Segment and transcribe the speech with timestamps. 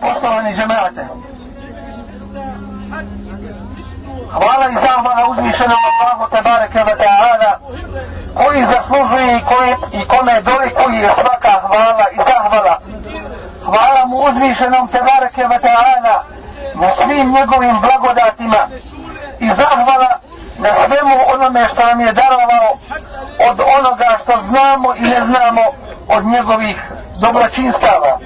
[0.00, 1.04] Poštovani džemate,
[4.32, 7.52] hvala i zahvala uzvišenom Allahu tebareke wa ta'ala
[8.34, 12.78] koji zaslužuje i, koji, i kome dolikuje svaka hvala i zahvala.
[13.64, 16.14] Hvala mu uzvišenom tebareke wa ta'ala
[16.74, 18.62] na svim njegovim blagodatima
[19.40, 20.10] i zahvala
[20.58, 22.70] na svemu onome što nam je darovao
[23.48, 25.62] od onoga što znamo i ne znamo
[26.08, 26.76] od njegovih
[27.20, 28.18] dobročinstava.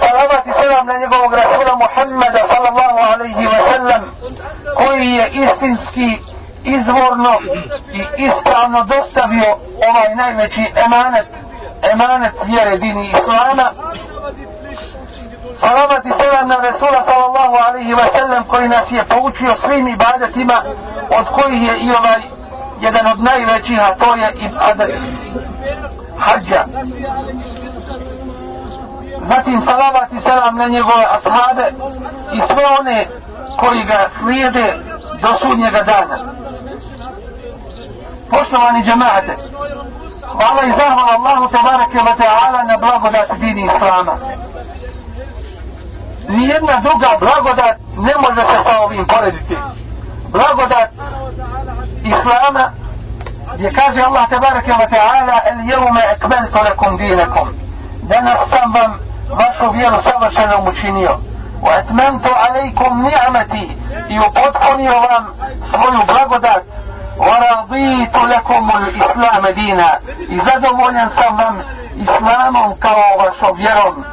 [0.00, 4.02] Salavat i selam na njegovog Rasula Muhammeda sallallahu alaihi wa sallam
[4.76, 6.18] koji je istinski
[6.64, 7.32] izvorno
[7.92, 9.50] i ispravno dostavio
[9.88, 11.26] ovaj najveći emanet
[11.92, 13.70] emanet vjere dini Islama.
[15.60, 20.62] Salavat i selam na Rasula sallallahu alaihi wa sallam koji nas je poučio svim ibadetima
[21.10, 22.20] od kojih je i ovaj
[22.80, 25.00] jedan od najvećih a to je ibadet
[26.18, 26.64] hađa
[29.28, 31.72] zatim salavat i selam na njegove ashabe
[32.32, 33.06] i sve one
[33.60, 34.76] koji ga slijede
[35.22, 36.32] do sudnjega dana.
[38.30, 39.36] Poštovani džemaate
[40.32, 44.14] hvala i zahvala Allahu tabareke wa ta'ala na blagodati dini Islama.
[46.28, 49.56] Nijedna druga blagodat ne može se sa ovim porediti.
[50.32, 50.90] Blagodat
[52.04, 52.70] Islama
[53.58, 57.48] je kaže Allah tabareke wa ta'ala el jevme ekmeltu lekum dinekom
[58.02, 61.18] danas sam vam vašu vjeru savršenom učinio
[61.62, 63.76] wa etmentu alejkum ni'mati.
[64.08, 65.24] I upotpunio vam
[65.70, 66.62] svoju blagodat.
[67.18, 69.90] Wa raditu lekum islam dina.
[70.28, 71.62] I zadovoljan sam vam
[71.96, 74.04] islamom kao vašom vjerom.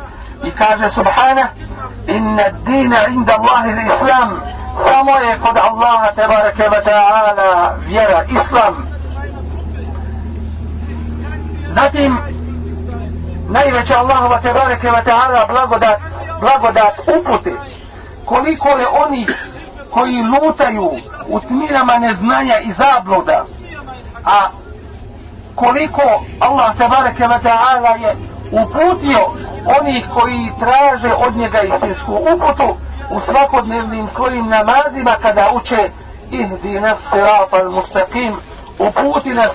[0.43, 1.47] I kaže subhana
[2.07, 4.41] inna dina inda Allahi islam
[4.88, 8.88] samo je kod Allaha tebareke wa ta'ala vjera islam.
[11.69, 12.17] Zatim
[13.50, 16.00] najveća Allahova tebareke wa ta'ala blagodat
[16.40, 17.53] blagodat upute.
[18.26, 19.28] Koliko je oni
[19.92, 20.92] koji lutaju
[21.28, 23.45] u tminama neznanja i zabluda
[24.25, 24.50] a
[25.56, 26.02] koliko
[26.40, 28.16] Allah tebareke wa ta'ala je
[28.52, 29.19] uputio
[29.81, 32.75] onih koji traže od njega istinsku uputu
[33.12, 35.90] u svakodnevnim svojim namazima kada uče
[36.31, 38.36] ihdina sirata al-mustaqim
[38.79, 39.51] uputi nas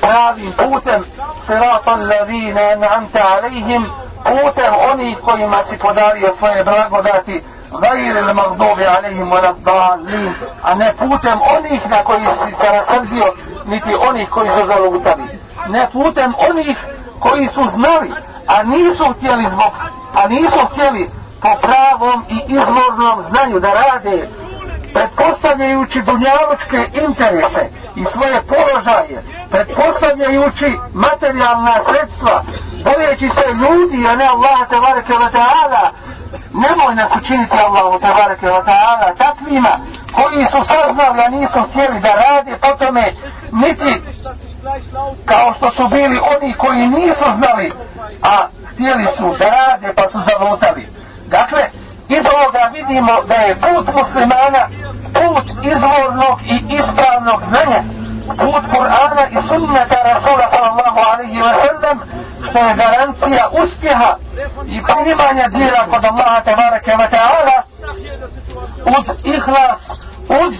[0.00, 1.04] pravim putem
[1.46, 3.86] siratan al-ladina an'amta alaihim
[4.24, 7.42] putem onih kojima si podario svoje blagodati
[7.80, 13.32] gajir il magdubi alejhim wa dalin a ne putem onih na koji si se rasrzio
[13.66, 15.22] niti onih koji su zalutali.
[15.68, 16.76] Ne putem onih
[17.20, 18.12] koji su znali
[18.46, 19.72] a nisu htjeli zbog
[20.14, 21.10] a nisu htjeli
[21.42, 24.28] po pravom i izvornom znanju da rade
[24.96, 27.64] pretpostavljajući dunjaločke interese
[27.96, 32.42] i svoje položaje pretpostavljajući materijalna sredstva
[32.84, 35.84] bojeći se ljudi a ne Allah tebareke wa ta'ala
[36.64, 39.74] nemoj nas učiniti Allahu tebareke wa ta'ala takvima
[40.16, 43.12] koji su saznali a nisu htjeli da rade po tome
[43.52, 44.02] niti
[45.24, 47.72] kao što su bili oni koji nisu znali
[48.22, 50.86] a htjeli su da rade pa su zavutali
[51.26, 51.62] dakle
[52.08, 54.62] iz ovoga vidimo da je put muslimana
[55.16, 57.82] put izvornog i ispravnog znanja.
[58.26, 61.98] Put Kur'ana i sunnata Rasula sallallahu alaihi wa sallam
[62.50, 64.16] što je garancija uspjeha
[64.66, 67.56] i primanja dira kod Allaha tabaraka wa ta'ala
[68.98, 69.80] uz ihlas
[70.28, 70.54] uz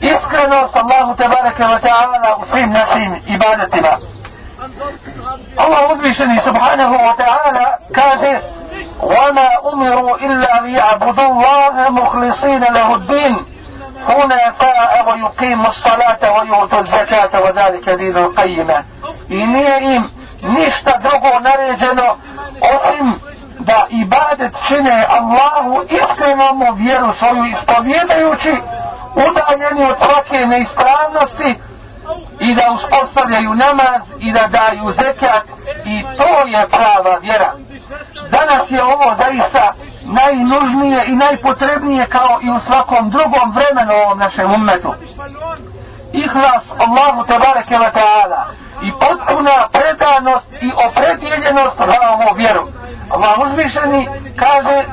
[0.00, 3.98] iskrenost Allahu tabaraka wa ta'ala u svim našim ibadetima.
[5.57, 7.65] Allah uzvišeni subhanahu wa ta'ala
[7.95, 8.41] kaže
[9.03, 13.35] وما أمروا إلا ليعبدوا الله مخلصين له الدين
[14.07, 18.83] حنفاء ويقيموا الصلاة ويؤتوا الزكاة وذلك دين القيمة
[19.31, 20.09] إنيه إم
[20.43, 22.09] نشتا درغو نريجنو
[22.61, 23.19] osim
[23.59, 28.53] da ibadet čine Allahu iskrenom vjeru svoju ispovjedajući
[29.15, 31.55] udaljeni od svake neispravnosti
[32.40, 35.44] i da uspostavljaju namaz i da daju zekat
[35.84, 37.52] i to je prava vjera.
[38.30, 44.54] Danas je ovo zaista najnužnije i najpotrebnije kao i u svakom drugom vremenu ovom našem
[44.54, 44.94] ummetu.
[46.12, 48.42] Ihlas Allahu tebareke wa ta'ala
[48.82, 52.66] i potpuna predanost i opredjeljenost za ovu vjeru.
[53.10, 54.84] Allah uzvišeni kaže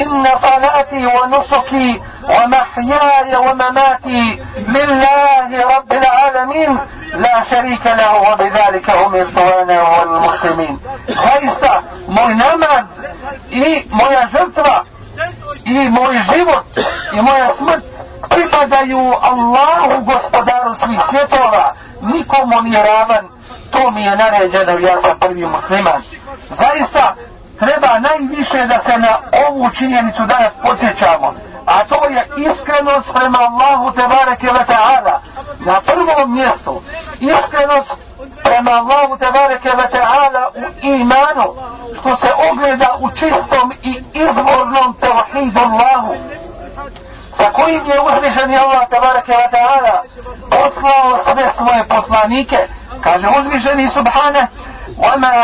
[0.00, 6.78] إن صلاتي ونسكي ومحياي ومماتي لله رب العالمين
[7.14, 10.78] لا شريك له وبذلك هم يرتوانا والمسلمين.
[11.16, 12.86] هايستا موي نماز
[13.52, 14.84] إي موي جنترا
[15.66, 16.78] إي موي جيبوت
[17.14, 17.82] إي موي أسمت
[18.30, 23.24] Pripadaju Allahu gospodaru svih svjetova, nikomu nije ravan,
[23.72, 25.16] to mi je naređeno, ja sam.
[26.48, 27.14] Zaista,
[27.62, 29.14] treba najviše da se na
[29.48, 31.34] ovu činjenicu danas podsjećamo,
[31.66, 35.16] a to je iskrenost prema Allahu Tebareke ve Ta'ala.
[35.66, 36.82] Na prvom mjestu,
[37.20, 37.94] iskrenost
[38.42, 41.46] prema Allahu Tebareke ve Ta'ala u imanu,
[42.00, 46.14] što se ogleda u čistom i izvornom tevhidu Allahu
[47.40, 49.96] sa kojim je uzvišeni Allah tabaraka wa ta'ala
[50.50, 52.58] poslao sve svoje poslanike
[53.00, 54.46] kaže uzvišeni subhane
[54.98, 55.34] وما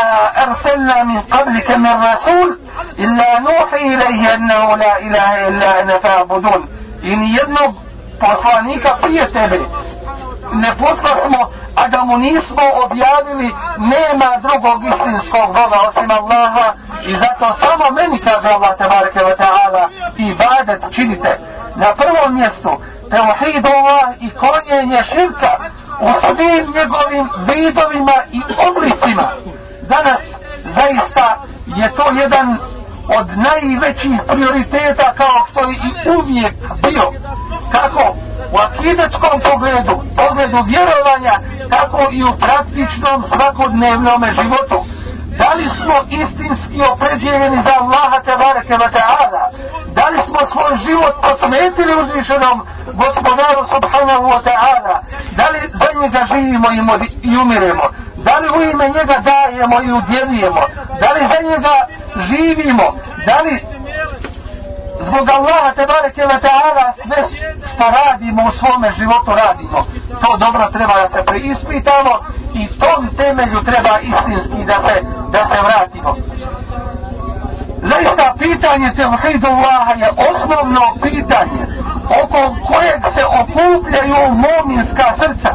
[0.43, 2.59] أرسلنا من قبلك من رسول
[2.99, 6.67] إلا نوحي إليه أنه لا إله إلا أنا فاعبدون.
[7.03, 7.75] إن jednog
[8.19, 9.59] poslanika prije tebe
[10.53, 11.39] ne posla smo
[11.75, 16.73] a da mu nismo objavili nema drugog istinskog Boga osim Allaha.
[17.03, 21.39] I zato samo meni kaže Allah tabaraka wa ta'ala i badet činite.
[21.75, 22.71] Na prvom mjestu
[23.09, 25.51] tevhid Allah i konjenje širka
[25.99, 29.27] u svim njegovim vidovima i oblicima.
[29.89, 30.21] Danas
[30.63, 32.57] zaista je to jedan
[33.19, 37.11] od najvećih prioriteta kao što je i uvijek bio.
[37.71, 38.15] Kako?
[38.53, 41.35] U akidetskom pogledu pogledu vjerovanja
[41.69, 44.79] tako i u praktičnom svakodnevnom životu.
[45.39, 49.43] Da li smo istinski opredjeljeni za Allaha tebareke wa ta'ala?
[49.97, 52.57] Da li smo svoj život posmetili uzvišenom
[52.93, 54.95] gospodaru subhanahu wa ta'ala?
[55.37, 56.67] Da li za njega živimo
[57.21, 57.83] i umiremo?
[58.17, 60.61] Da li u ime njega dajemo i udjelujemo
[60.99, 61.75] da li za njega
[62.29, 62.93] živimo?
[63.25, 63.61] Da li
[65.07, 67.21] zbog Allaha te bareke ve taala sve
[67.71, 69.79] što radimo u svome životu radimo.
[70.21, 72.13] To dobro treba da se preispitamo
[72.53, 74.95] i tom temelju treba istinski da se
[75.31, 76.15] da se vratimo.
[77.81, 81.63] Zaista pitanje tevhidu Allaha je osnovno pitanje
[82.23, 85.51] oko kojeg se okupljaju mominska srca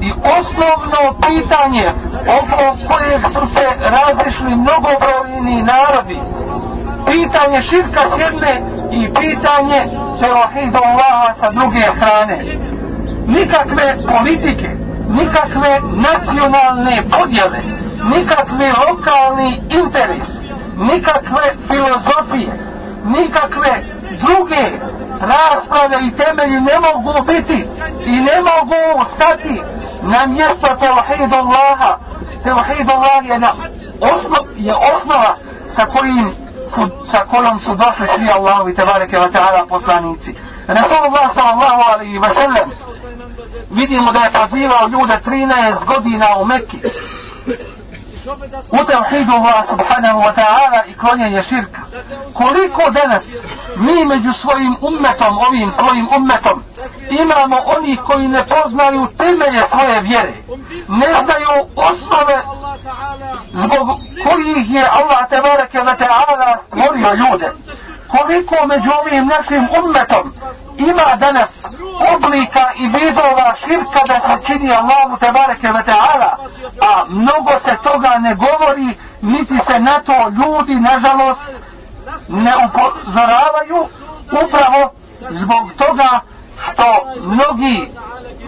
[0.00, 1.90] i osnovno pitanje
[2.38, 3.66] oko kojeg su se
[3.96, 6.20] razišli mnogobrojni narodi.
[7.06, 9.80] Pitanje širka s jedne i pitanje
[10.20, 12.38] teohidu Allaha sa druge strane.
[13.26, 14.70] Nikakve politike,
[15.08, 17.60] nikakve nacionalne podjele,
[18.14, 20.26] nikakve lokalni interes,
[20.76, 22.52] nikakve filozofije,
[23.04, 23.82] nikakve
[24.20, 24.64] druge
[25.20, 27.64] rasprave i temelji ne mogu biti
[28.04, 29.60] i ne mogu stati
[30.02, 31.98] na mjesto teohidu Allaha.
[32.42, 33.52] Teohidu Allaha je, na
[34.00, 35.36] osno, je osnova
[35.76, 40.34] sa kojim su, sa kojom su došli svi Allahovi tebareke wa ta'ala poslanici.
[40.68, 42.70] Rasulullah sallallahu alaihi wa sallam
[43.70, 46.80] vidimo da je pozivao ljude 13 godina u Mekki
[48.70, 51.80] u tevhidu Allah subhanahu wa ta'ala i klonjenje širka.
[52.34, 53.22] Koliko danas
[53.76, 56.62] mi među svojim ummetom, ovim svojim ummetom,
[57.10, 60.32] imamo oni koji ne poznaju temelje svoje vjere,
[60.88, 62.42] ne znaju osnove
[63.52, 63.88] zbog
[64.24, 67.52] kojih je Allah tebareke wa ta'ala stvorio ljude.
[68.08, 70.32] Koliko među ovim našim ummetom
[70.76, 71.50] ima danas
[72.14, 76.30] oblika i vidova širka da se čini Allahu tebareke wa ta'ala,
[76.80, 81.40] a mnogo se toga ne govori, niti se na to ljudi, nažalost,
[82.28, 83.88] ne upozoravaju,
[84.44, 84.92] upravo
[85.30, 86.20] zbog toga
[86.62, 86.84] što
[87.22, 87.90] mnogi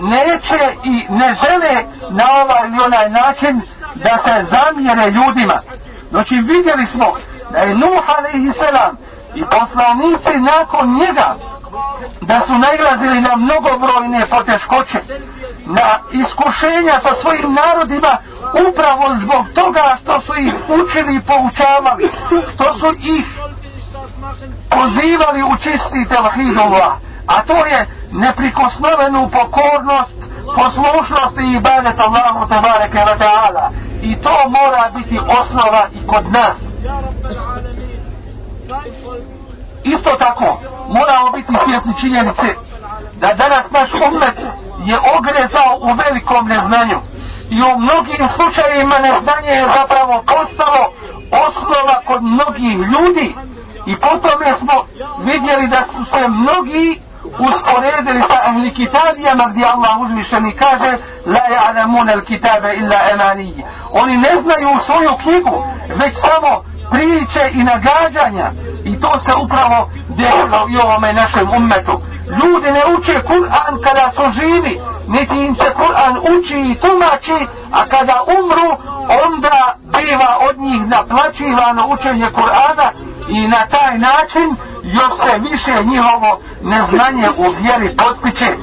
[0.00, 3.60] neće i ne žele na ovaj ili onaj način
[3.94, 5.60] da se zamjere ljudima.
[6.10, 7.12] Znači vidjeli smo
[7.50, 8.96] da je Nuh alaihi selam
[9.34, 11.34] i poslanici nakon njega
[12.20, 14.98] da su najlazili na mnogobrojne poteškoće,
[15.66, 18.16] na iskušenja sa svojim narodima
[18.68, 22.10] upravo zbog toga što su ih učili i poučavali,
[22.54, 23.26] što su ih
[24.70, 26.92] pozivali u čisti telahidullah,
[27.26, 30.18] a to je neprikosnovenu pokornost,
[30.56, 33.70] poslušnost i ibadet Allahu tabareke wa ta'ala.
[34.02, 36.56] I to mora biti osnova i kod nas.
[39.84, 42.48] Isto tako, moramo biti svjesni činjenice
[43.20, 44.38] da danas naš umet
[44.84, 46.98] je ogrezao u velikom neznanju.
[47.50, 50.92] I u mnogim slučajima neznanje je zapravo postalo
[51.46, 53.34] osnova kod mnogih ljudi.
[53.90, 54.74] I potom smo
[55.24, 60.90] vidjeli da su se mnogi usporedili sa ehli kitabijama gdje Allah uzmišljeni kaže
[61.26, 63.64] la ja'lamuna al kitabe illa emanije.
[63.92, 68.50] Oni ne znaju svoju knjigu, već samo priče i nagađanja
[68.84, 72.00] i to se upravo desilo i ovome našem ummetu
[72.40, 77.88] ljudi ne uče Kur'an kada su živi niti im se Kur'an uči i tumači a
[77.88, 78.70] kada umru
[79.26, 82.88] onda biva od njih naplaćivano učenje Kur'ana
[83.28, 88.56] i na taj način još se više njihovo neznanje u vjeri postiče.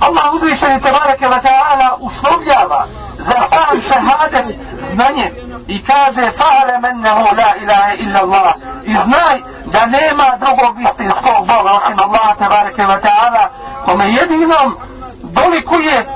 [0.00, 2.86] Allah uzvišeni te barake wa ta'ala uslovljava
[3.18, 4.56] za sam šehadet
[4.94, 5.30] znanje
[5.68, 8.54] i kaže fa'ale mennehu la ilaha illa Allah
[8.84, 13.48] i znaj da nema drugog istinskog Boga osim Allah tabareke wa ta'ala
[13.84, 14.76] kome jedinom
[15.22, 16.06] dolikuje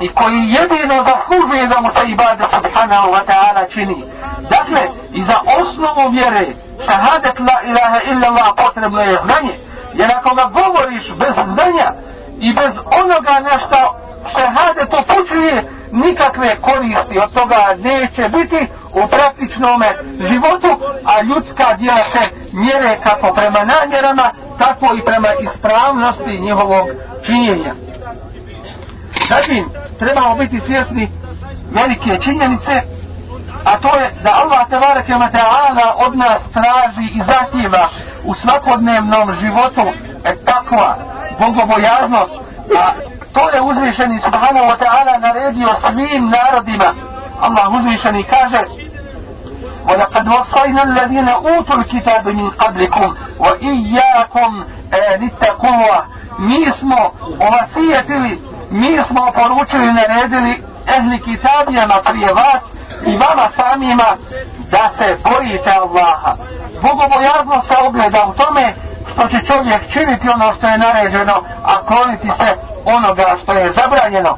[0.00, 4.04] i koji jedino zaslužuje da mu se ibadet subhanahu wa ta'ala čini.
[4.50, 4.82] Dakle,
[5.12, 6.46] i za osnovu vjere,
[6.86, 9.54] šahadet la ilaha illa Allah potrebno je znanje.
[9.94, 11.92] Jer ako ga govoriš bez znanja
[12.40, 13.78] i bez onoga nešto
[14.32, 19.82] šahadet upućuje, nikakve koristi od toga neće biti u praktičnom
[20.20, 20.68] životu,
[21.04, 22.20] a ljudska djela se
[22.52, 26.86] mjere kako prema namjerama, tako i prema ispravnosti njihovog
[27.26, 27.74] činjenja.
[29.29, 31.11] Zatim, trebamo biti svjesni
[31.71, 32.81] velike činjenice,
[33.65, 37.89] a to je da Allah tebareke ta'ala od nas traži i zahtjeva
[38.25, 39.81] u svakodnevnom životu
[40.23, 40.95] et takva,
[41.39, 42.33] bogobojaznost,
[42.77, 42.91] a
[43.33, 46.93] to je uzvišeni subhanahu wa ta'ala naredio svim narodima.
[47.41, 48.61] Allah uzvišeni kaže
[49.89, 54.63] وَلَقَدْ وَصَّيْنَا الَّذِينَ أُوتُوا الْكِتَابِ مِنْ قَبْلِكُمْ وَإِيَّاكُمْ
[55.21, 56.03] لِتَّقُوَ
[56.39, 58.41] Mi smo ovasijetili
[58.74, 60.62] mi smo poručili, naredili
[60.96, 62.62] ehli kitabijama prije vas
[63.06, 64.08] i vama samima
[64.70, 66.32] da se bojite Allaha.
[66.82, 68.74] Bogobojazno se ogleda u tome
[69.12, 74.36] što će čovjek činiti ono što je naređeno, a kloniti se onoga što je zabranjeno.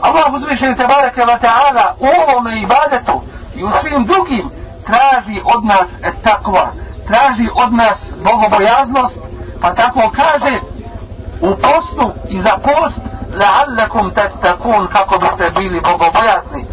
[0.00, 3.22] Allah uzvišeni te bareke wa ta'ala u ovom ibadetu
[3.54, 4.50] i u svim drugim
[4.86, 5.88] traži od nas
[6.24, 6.66] takva,
[7.06, 9.18] traži od nas bogobojaznost,
[9.60, 10.58] pa tako kaže
[11.41, 12.99] u postu i za post
[13.35, 16.65] la'allakum tattakun kako biste bili bogobojazni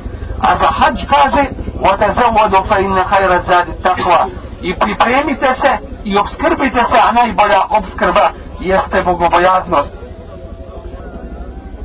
[0.43, 1.45] a za hađ kaže
[1.81, 4.21] وَتَزَوَّدُ فَإِنَّ خَيْرَ زَادِ تَقْوَى
[4.63, 9.93] i pripremite se i obskrbite se a najbolja obskrba jeste bogobojaznost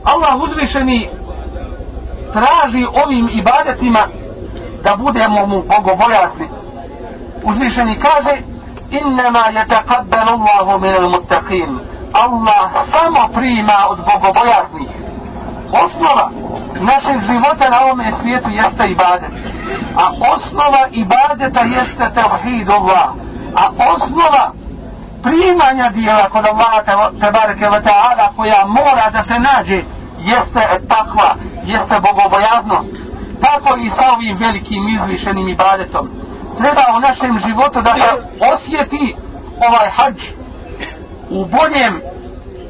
[0.04, 1.10] Allah uzvišeni
[2.34, 4.08] traži ovim ibadetima
[4.84, 6.50] da budemo mu bogobojazni
[7.44, 8.38] uzvišeni kaže
[8.92, 11.80] innama yataqabbalu Allahu min al-muttaqin
[12.13, 14.91] Allah samo prima od bogobojaznih.
[15.73, 16.31] Osnova
[16.81, 19.31] našeg života na ovome svijetu jeste ibadet.
[19.97, 23.09] A osnova ibadeta jeste tevhid Allah.
[23.57, 24.53] A osnova
[25.23, 26.83] primanja dijela kod Allaha
[27.21, 29.83] tebareke wa ta'ala koja mora da se nađe
[30.19, 32.91] jeste takva, jeste bogobojaznost.
[33.41, 36.09] Tako i sa ovim velikim izvišenim ibadetom.
[36.59, 38.11] Treba u našem životu da se
[38.55, 39.15] osjeti
[39.69, 40.17] ovaj hađ
[41.31, 42.01] u boljem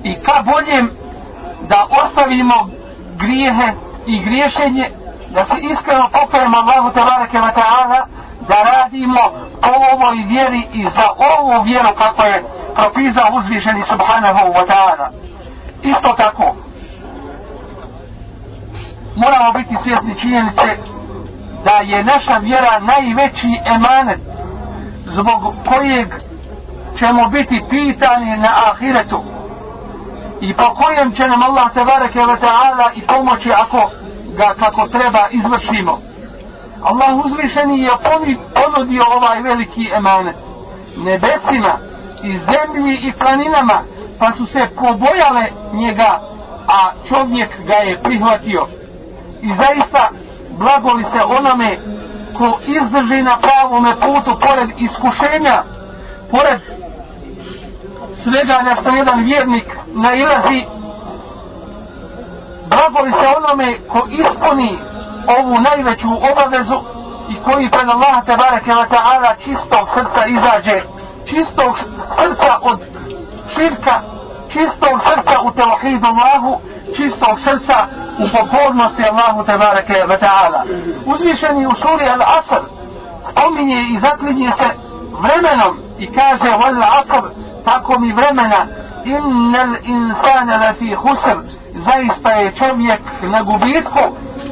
[0.03, 0.91] i ka boljem
[1.69, 2.69] da ostavimo
[3.17, 3.73] grijehe
[4.07, 4.91] i griješenje
[5.35, 8.07] da se iskreno pokajemo Allahu Tebareke wa ta'ala
[8.49, 9.21] da radimo
[9.63, 15.09] po ovoj vjeri i za ovu vjeru kako je propizao uzvišeni subhanahu wa ta'ala.
[15.83, 16.55] Isto tako
[19.17, 20.77] moramo biti svjesni činjenice
[21.65, 24.21] da je naša vjera najveći emanet
[25.07, 26.09] zbog kojeg
[26.99, 29.21] ćemo biti pitani na ahiretu.
[30.41, 33.91] I po kojem će nam Allah tebareke ve ta'ala i pomoći ako
[34.37, 35.99] ga kako treba izvršimo.
[36.83, 37.91] Allah uzvišeni je
[38.55, 40.37] ponudio ovaj veliki emanet.
[40.97, 41.75] Nebesima
[42.23, 43.83] i zemlji i planinama
[44.19, 46.21] pa su se pobojale njega
[46.69, 48.67] a čovjek ga je prihvatio.
[49.43, 50.09] I zaista
[50.59, 51.79] blagoli se onome
[52.39, 55.63] ko izdrži na pravome putu pored iskušenja
[56.31, 56.61] pored
[58.23, 60.65] svega na što jedan vjernik nailazi
[62.71, 64.79] blagovi se onome ko ispuni
[65.39, 66.79] ovu najveću obavezu
[67.29, 70.83] i koji pred Allah te bareke wa ta'ala čistog srca izađe
[71.27, 71.79] čistog
[72.19, 72.81] srca od
[73.55, 74.01] širka
[74.53, 76.61] čistog srca u tevhidu Allahu
[76.97, 77.87] čistog srca
[78.19, 80.61] u pokornosti Allahu te bareke wa ta'ala.
[81.07, 82.63] Uzvišeni u suri Al-Asr
[83.31, 84.69] spominje i zaklinje se
[85.23, 87.25] vremenom i kaže vol asr
[87.65, 88.67] tako mi vremena.
[89.05, 91.37] Innal insana lafi khusr
[91.75, 94.05] zaista je čovjek na gubitku.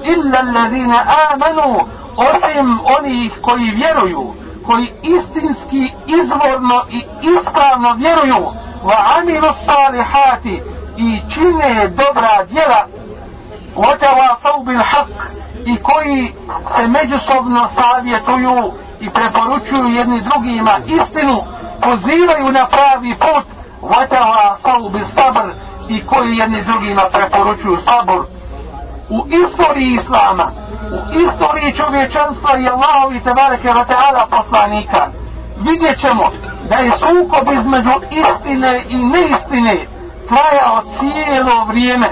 [0.05, 1.79] Illa allazina amanu
[2.17, 4.33] osim onih koji vjeruju
[4.67, 8.47] koji istinski izvorno i ispravno vjeruju.
[8.85, 10.63] Wa amilu salihati
[10.97, 12.87] i čine dobra djela.
[13.77, 15.09] Wa tawasau bil haq
[15.65, 16.33] i koji
[16.77, 21.43] se međusobno savjetuju i preporučuju jedni drugima istinu
[21.83, 23.45] pozivaju na pravi put
[23.83, 25.49] vatava saubi sabr
[25.89, 28.27] i koji jedni drugima preporučuju sabor
[29.11, 30.51] u istoriji islama
[30.93, 35.07] u istoriji čovječanstva i Allahovi tebareke wa ta'ala poslanika.
[35.61, 36.31] Vidjet ćemo
[36.69, 39.87] da je sukob između istine i neistine
[40.29, 42.09] trajao cijelo vrijeme.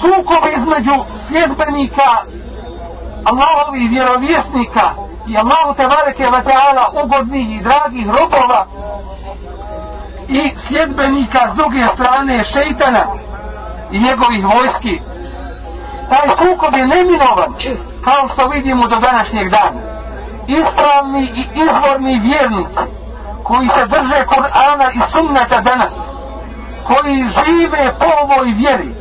[0.00, 0.94] Sukob između
[1.28, 2.10] sljedbenika
[3.24, 4.90] Allahovi vjerovjesnika
[5.26, 8.66] i Allahu tebareke ve ta'ala ugodnih i dragih robova
[10.28, 13.04] i sljedbenika s druge strane šeitana
[13.90, 15.00] i njegovih vojski.
[16.08, 17.54] Taj sukob je neminovan
[18.04, 19.80] kao što vidimo do današnjeg dana.
[20.46, 22.84] Ispravni i izvorni vjernici
[23.44, 25.92] koji se drže Kur'ana i sunneta danas
[26.86, 28.94] koji žive po ovoj vjeri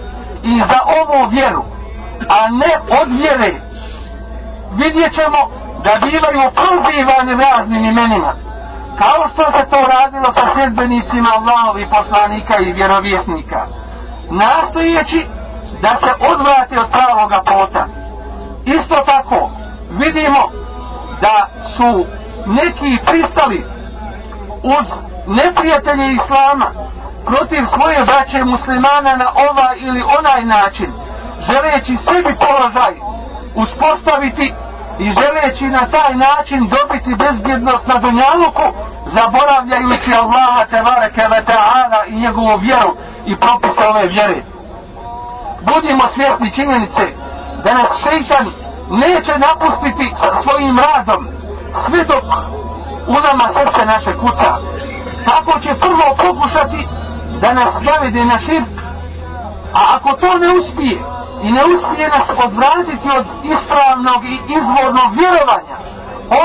[0.43, 1.63] i za ovu vjeru
[2.29, 3.53] a ne od vjere.
[4.71, 8.33] Vidjet ćemo da bivaju prozivani raznim imenima.
[8.97, 13.65] Kao što se to radilo sa sljedbenicima Allahovi poslanika i vjerovjesnika.
[14.29, 15.25] Nastojeći
[15.81, 17.85] da se odvrate od pravoga pota
[18.65, 19.49] isto tako
[19.89, 20.39] vidimo
[21.21, 21.47] da
[21.77, 22.05] su
[22.45, 23.65] neki pristali
[24.63, 24.87] uz
[25.27, 26.65] neprijatelje Islama
[27.25, 30.91] protiv svoje braće muslimana na ovaj ili onaj način
[31.47, 32.93] želeći sebi položaj
[33.55, 34.53] uspostaviti
[35.03, 38.67] i želeći na taj način dobiti bezbjednost na dunjaluku
[39.05, 42.91] zaboravljajući Allaha tebareke ve ta'ala i njegovu vjeru
[43.25, 44.41] i propise ove vjere.
[45.61, 47.05] Budimo svjesni činjenice
[47.63, 48.45] da nas šeitan
[48.91, 51.27] neće napustiti sa svojim radom
[51.85, 52.23] sve dok
[53.07, 54.51] u nama srce naše kuca.
[55.25, 56.87] Tako će prvo pokušati
[57.41, 58.92] da nas zavede na širk
[59.73, 60.99] a ako to ne uspije
[61.43, 65.77] i ne uspije nas odvratiti od ispravnog i izvornog vjerovanja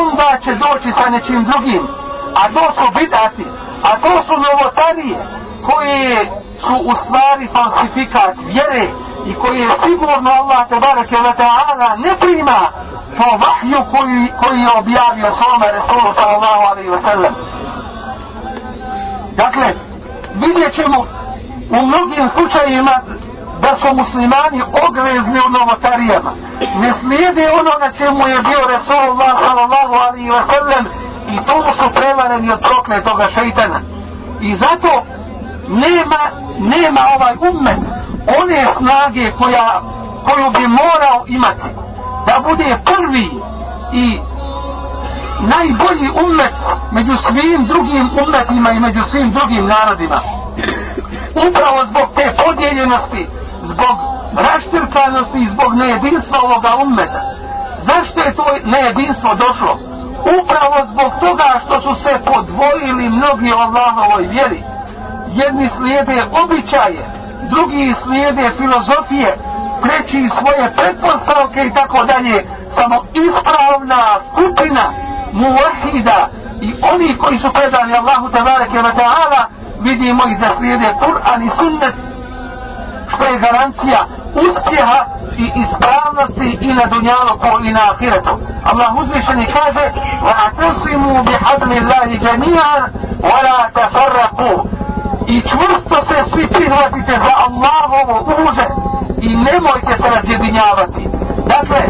[0.01, 1.89] onda će doći sa nečim drugim.
[2.35, 3.45] A to su bidati
[3.83, 5.19] a to su novotarije
[5.67, 6.31] koje
[6.61, 8.89] su u stvari falsifikat vjere
[9.27, 12.61] i koje je sigurno Allah te bareke ve ta'ala ne prima
[13.19, 17.35] po vahju koji, koji je objavio svome Resulu sallallahu alaihi wa sallam
[19.37, 19.75] dakle
[20.35, 21.07] vidjet ćemo
[21.71, 23.01] u mnogim slučajima
[23.63, 26.33] da su muslimani ogrezni u novotarijama.
[26.81, 30.85] Ne slijedi ono na čemu je bio Resulullah sallallahu alaihi wa sallam
[31.33, 33.81] i to su prevareni od prokletoga šeitana.
[34.41, 35.03] I zato
[35.69, 36.23] nema,
[36.59, 37.79] nema ovaj ummet
[38.43, 39.81] one snage koja,
[40.25, 41.69] koju bi morao imati
[42.27, 43.31] da bude prvi
[43.93, 44.21] i
[45.41, 46.55] najbolji ummet
[46.93, 50.21] među svim drugim ummetima i među svim drugim narodima.
[51.49, 53.27] Upravo zbog te podijeljenosti,
[53.73, 53.97] zbog
[54.47, 57.23] raštirkanosti i zbog nejedinstva ovoga ummeta.
[57.89, 59.73] Zašto je to nejedinstvo došlo?
[60.41, 64.63] Upravo zbog toga što su se podvojili mnogi Allahovoj vjeri.
[65.41, 67.03] Jedni slijede običaje,
[67.53, 69.39] drugi slijede filozofije,
[69.83, 72.47] treći svoje pretpostavke i tako dalje.
[72.75, 74.85] Samo ispravna skupina
[75.33, 76.29] muvahida
[76.61, 79.43] i oni koji su predani Allahu tabareke wa ta'ala
[79.81, 81.95] vidimo ih da slijede Kur'an i sunnet
[83.08, 85.06] što je garancija uspjeha
[85.38, 88.34] i ispravnosti i na dunjalu i na ahiretu.
[88.64, 89.86] Allah uzvišeni kaže
[90.26, 92.80] وَاَتَصِمُوا بِحَدْمِ اللَّهِ جَمِيعًا
[93.30, 94.64] وَلَا تَفَرَّقُوا
[95.28, 98.66] I čvrsto se svi prihvatite za Allahovo uže
[99.22, 101.08] i nemojte se razjedinjavati.
[101.48, 101.82] Dakle,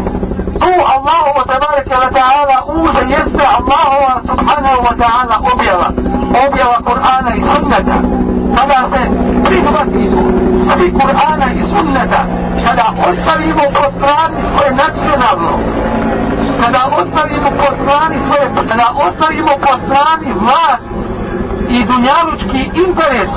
[0.60, 5.88] tu Allahovo tabareke wa ta'ala uže jeste Allahova subhanahu wa ta'ala objava.
[6.46, 7.96] Objava Kur'ana i sunneta.
[8.56, 9.00] Kada se
[9.44, 10.37] prihvatimo
[10.69, 12.21] osnovi Kur'ana i sunneta,
[12.65, 15.59] kada ostavimo po strani svoje nacionalno,
[16.61, 20.83] kada ostavimo po strani svoje, kada ostavimo po strani vlast
[21.69, 23.31] i dunjalučki interes,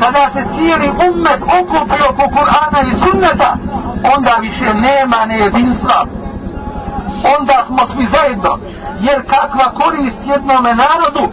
[0.00, 3.56] kada se cijeli ummet okupi oko Kur'ana i sunneta,
[4.16, 6.06] onda više nema nejedinstva
[7.38, 8.58] onda smo svi zajedno.
[9.00, 11.32] Jer kakva korist jednome narodu,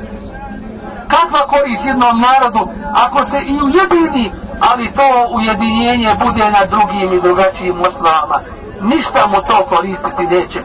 [1.08, 7.22] kakva korist jednom narodu, ako se i ujedini, ali to ujedinjenje bude na drugim i
[7.22, 8.39] drugačijim osnovama.
[8.82, 10.60] Ništa mu to koristiti neće.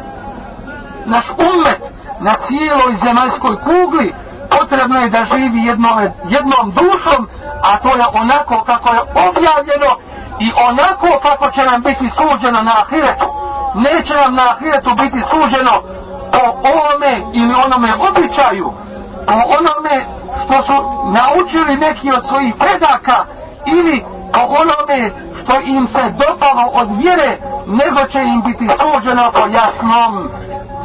[1.07, 1.83] Naš umet
[2.21, 4.15] na cijeloj zemaljskoj kugli
[4.59, 5.99] potrebno je da živi jednom,
[6.29, 7.29] jednom dušom,
[7.63, 9.91] a to je onako kako je objavljeno
[10.41, 13.41] i onako kako će nam biti suđeno na ahiretu
[13.75, 15.83] neće nam na ahiretu biti suđeno
[16.33, 18.73] po ovome ili onome običaju,
[19.27, 20.05] po onome
[20.45, 20.73] što su
[21.13, 23.25] naučili neki od svojih predaka
[23.67, 25.11] ili po onome
[25.43, 30.29] što im se dopalo od vjere, nego će im biti suđeno po jasnom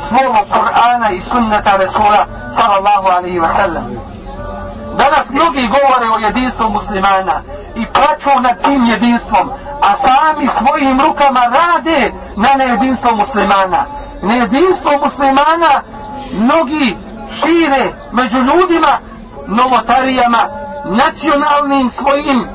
[0.08, 3.86] slovu Kur'ana i sunneta Resula sallallahu alaihi wa sallam.
[4.98, 7.42] Danas mnogi govore o jedinstvu muslimana
[7.76, 9.50] i plaću nad tim jedinstvom,
[9.82, 13.86] a sami svojim rukama rade na nejedinstvo muslimana.
[14.22, 15.82] Nejedinstvo muslimana
[16.34, 16.98] mnogi
[17.40, 18.98] šire među ljudima,
[19.48, 20.48] novotarijama,
[20.86, 22.48] nacionalnim svojim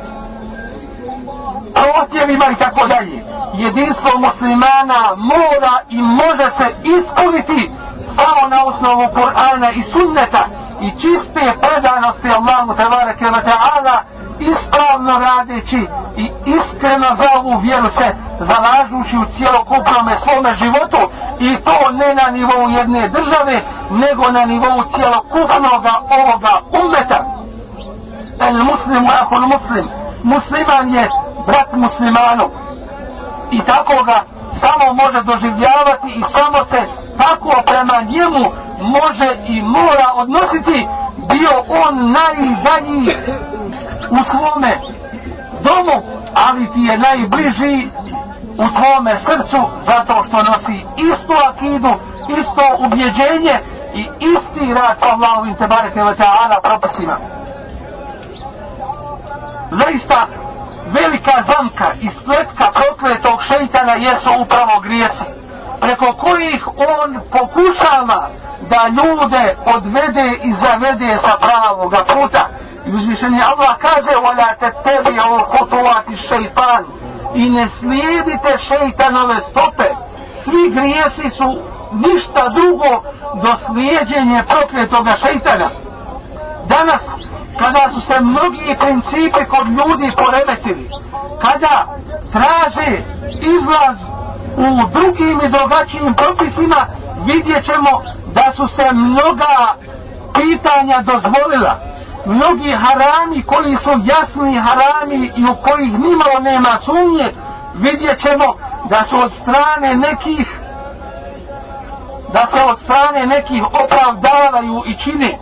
[1.80, 3.22] a otjevima i tako dalje.
[3.54, 6.66] jedinstvo muslimana mora i može se
[6.96, 7.70] ispuniti
[8.16, 10.44] samo na osnovu Kur'ana i sunneta
[10.80, 13.96] i čiste predanosti Allahu tebareke ve ta'ala
[14.40, 21.00] ispravno radeći i iskreno za ovu vjeru se zalažući u cijelokupnome svome životu
[21.38, 25.82] i to ne na nivou jedne države nego na nivou cijelokupnog
[26.18, 27.24] ovoga umeta
[28.40, 29.84] el muslimu ahul muslim
[30.22, 31.08] musliman je
[31.46, 32.50] brat muslimanu.
[33.50, 34.22] I tako ga
[34.60, 36.80] samo može doživljavati i samo se
[37.18, 38.44] tako prema njemu
[38.80, 40.86] može i mora odnositi
[41.32, 41.50] bio
[41.84, 43.14] on najzadnji
[44.10, 44.72] u svome
[45.62, 46.02] domu
[46.34, 47.88] ali ti je najbliži
[48.58, 51.92] u tvome srcu zato što nosi istu akidu
[52.40, 53.58] isto ubjeđenje
[53.94, 57.16] i isti rad Allahu Allahovim tebareke wa ta'ala propisima
[59.70, 60.26] zaista
[60.86, 65.40] velika zamka i spletka prokletog šeitana jesu upravo grijesi
[65.80, 68.28] preko kojih on pokušava
[68.70, 72.48] da ljude odvede i zavede sa pravog puta.
[72.86, 76.84] I uzvišeni Allah kaže wala tattabi'u khutuwati shaytan
[77.34, 79.88] i ne slijedite šeitanove stope.
[80.44, 81.58] Svi grijesi su
[81.92, 83.02] ništa drugo
[83.42, 85.70] do slijedjenje prokletoga šeitana.
[86.68, 87.02] Danas
[87.58, 90.90] kada su se mnogi principe kod ljudi poremetili,
[91.40, 91.86] kada
[92.32, 93.02] traže
[93.40, 93.96] izlaz
[94.56, 96.86] u drugim i drugačijim propisima,
[97.26, 98.02] vidjet ćemo
[98.34, 99.74] da su se mnoga
[100.34, 101.76] pitanja dozvolila.
[102.26, 107.32] Mnogi harami koji su jasni harami i u kojih nimalo nema sumnje,
[107.74, 108.54] vidjet ćemo
[108.88, 110.60] da su od strane nekih
[112.32, 115.38] da se od strane nekih opravdavaju i čine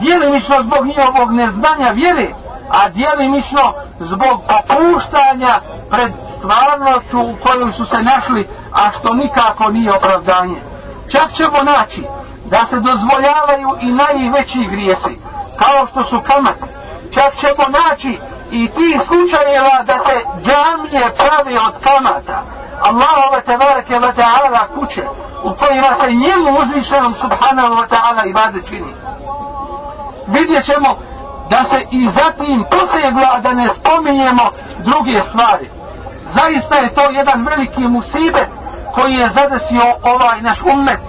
[0.00, 2.28] djelimično zbog njihovog neznanja vjere,
[2.70, 9.92] a djelimično zbog popuštanja pred stvarnoću u kojoj su se našli, a što nikako nije
[9.92, 10.60] opravdanje.
[11.08, 12.02] Čak ćemo naći
[12.44, 15.20] da se dozvoljavaju i najveći grijesi,
[15.58, 16.58] kao što su kamat.
[17.14, 18.18] Čak ćemo naći
[18.50, 22.42] i ti slučajeva da se džamije pravi od kamata.
[22.82, 25.02] Allahove tebareke wa ta'ala kuće
[25.44, 28.94] u kojima se njemu uzvišenom subhanahu wa ta'ala ibade čini
[30.32, 30.96] vidjet ćemo
[31.50, 35.68] da se i zatim posegla da ne spominjemo druge stvari.
[36.34, 38.48] Zaista je to jedan veliki musibet
[38.94, 41.00] koji je zadesio ovaj naš umet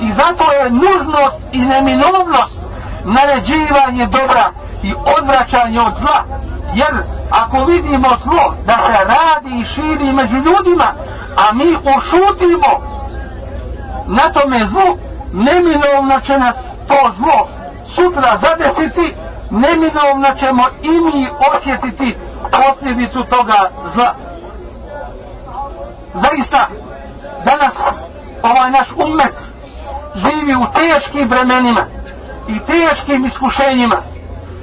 [0.00, 2.58] i zato je nužnost i neminovnost
[3.04, 4.50] naređivanje dobra
[4.82, 6.24] i odvraćanje od zla
[6.74, 10.92] jer ako vidimo zlo da se radi i širi među ljudima
[11.36, 12.70] a mi ušutimo
[14.06, 14.98] na tome zlu
[15.32, 16.56] neminovno će nas
[16.88, 17.57] to zlo
[17.98, 19.14] sutra zadesiti,
[19.50, 22.16] neminovno ćemo i mi osjetiti
[22.52, 24.14] posljedicu toga zla.
[26.14, 26.68] Zaista,
[27.44, 27.74] danas
[28.42, 29.34] ovaj naš umet
[30.14, 31.84] živi u teškim vremenima
[32.48, 33.96] i teškim iskušenjima.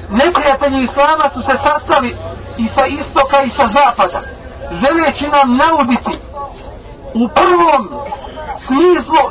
[0.09, 2.15] Neprijatelji Islama su se sastali
[2.57, 4.21] i sa istoka i sa zapada,
[4.71, 6.19] želeći nam nauditi
[7.13, 7.89] u prvom
[8.67, 9.23] smislu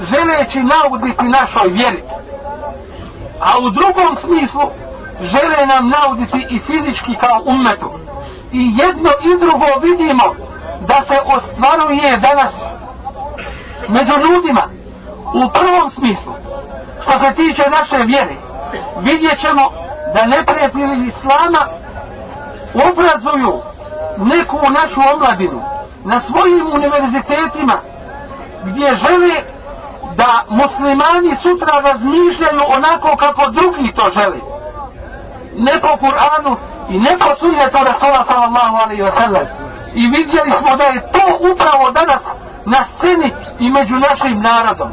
[0.00, 2.02] želeći nauditi našoj vjeri
[3.40, 4.62] a u drugom smislu
[5.20, 7.90] žele nam nauditi i fizički kao umetu.
[8.52, 10.34] I jedno i drugo vidimo
[10.80, 12.52] da se ostvaruje danas
[13.88, 14.62] među ljudima
[15.34, 16.32] u prvom smislu
[17.02, 18.34] što se tiče naše vjere
[19.00, 19.70] vidjet ćemo
[20.14, 21.66] da neprijatelji islama
[22.74, 23.60] obrazuju
[24.16, 25.62] neku našu omladinu
[26.04, 27.78] na svojim univerzitetima
[28.64, 29.42] gdje žele
[30.16, 34.40] da muslimani sutra razmišljaju onako kako drugi to želi.
[35.56, 36.56] Ne po Kur'anu
[36.90, 39.46] i ne po sunnetu Rasula sallallahu alaihi wa sallam.
[39.94, 42.22] I vidjeli smo da je to upravo danas
[42.66, 44.90] na sceni i među našim narodom.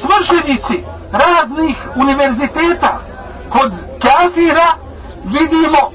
[0.00, 2.98] Svršenici raznih univerziteta
[3.50, 4.74] kod kafira
[5.24, 5.90] vidimo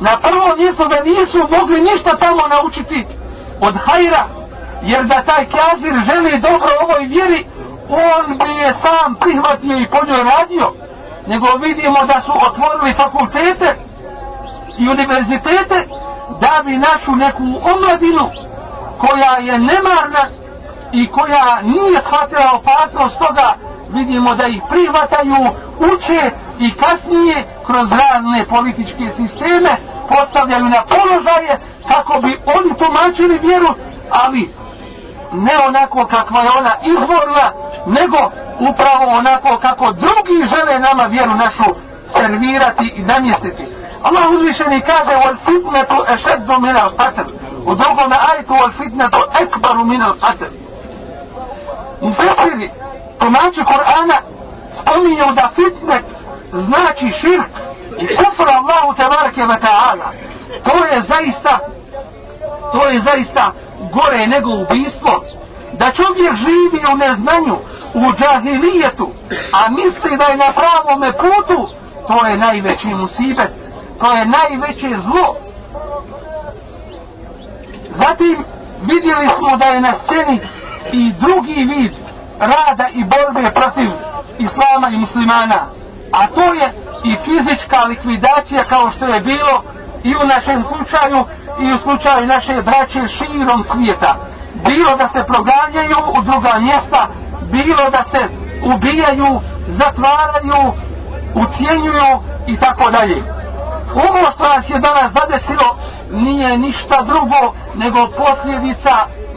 [0.00, 3.06] na prvo mjesto da nisu mogli ništa tamo naučiti
[3.60, 4.24] od hajra
[4.82, 7.46] jer da taj kafir želi dobro ovoj vjeri
[7.88, 10.72] on bi je sam prihvatio i po njoj radio,
[11.26, 13.76] nego vidimo da su otvorili fakultete
[14.78, 15.86] i univerzitete
[16.40, 18.30] da bi našu neku omladinu
[18.98, 20.24] koja je nemarna
[20.92, 23.54] i koja nije shvatila opasnost toga
[23.88, 25.36] vidimo da ih prihvataju,
[25.78, 29.76] uče i kasnije kroz razne političke sisteme
[30.08, 33.68] postavljaju na položaje kako bi oni tumačili vjeru,
[34.10, 34.61] ali
[35.32, 37.52] ne onako kakva je ona izvorna,
[37.86, 38.18] nego
[38.58, 41.74] upravo onako kako drugi žele nama vjeru našu
[42.16, 43.66] servirati i namjestiti.
[44.02, 47.30] Allah uzvišeni kaže wal fitnetu ešeddu mina qatl.
[47.66, 50.44] u drugom ajtu al fitnetu ekbaru min al qatl
[52.00, 52.70] Mufesiri,
[53.18, 54.18] tumači Kur'ana,
[54.80, 56.04] spominju da fitnet
[56.52, 57.52] znači širk
[57.98, 60.08] i kufr Allahu tebareke wa ta'ala.
[60.64, 61.58] To je zaista,
[62.72, 63.52] to je zaista
[63.92, 65.24] gore nego ubistvo,
[65.78, 67.56] Da čovjek živi u neznanju,
[67.94, 69.08] u džahilijetu,
[69.52, 71.68] a misli da je na pravome putu,
[72.08, 73.52] to je najveći musibet,
[74.00, 75.36] to je najveće zlo.
[77.94, 78.44] Zatim
[78.82, 80.40] vidjeli smo da je na sceni
[80.92, 81.92] i drugi vid
[82.38, 83.90] rada i borbe protiv
[84.38, 85.66] islama i muslimana.
[86.12, 86.72] A to je
[87.04, 89.62] i fizička likvidacija kao što je bilo
[90.04, 91.24] i u našem slučaju
[91.59, 94.15] i u slučaju naše braće širom svijeta.
[94.65, 97.07] Bilo da se proganjaju u druga mjesta,
[97.51, 98.27] bilo da se
[98.63, 100.73] ubijaju, zatvaraju,
[101.35, 103.23] ucijenjuju i tako dalje.
[103.93, 105.77] Ovo što nas je danas zadesilo
[106.11, 108.95] nije ništa drugo nego posljedica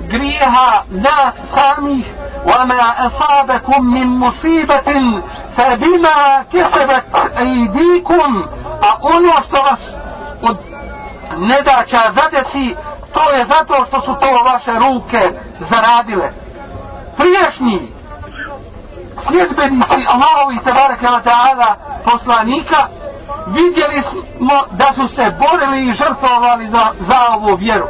[0.08, 2.06] grijeha nas samih
[2.46, 5.22] وما أصابكم من مصيبة
[5.56, 7.04] فبما كسبت
[7.38, 8.44] أيديكم
[8.82, 9.80] a ono što vas
[10.42, 10.56] od
[11.37, 12.75] nedaća zadesi
[13.13, 16.31] to je zato što su to vaše ruke zaradile.
[17.17, 17.87] Priješnji
[19.27, 22.87] sljedbenici Allahovi tebareke wa ta'ala poslanika
[23.47, 27.85] vidjeli smo da su se borili i žrtvovali za, za ovu vjeru.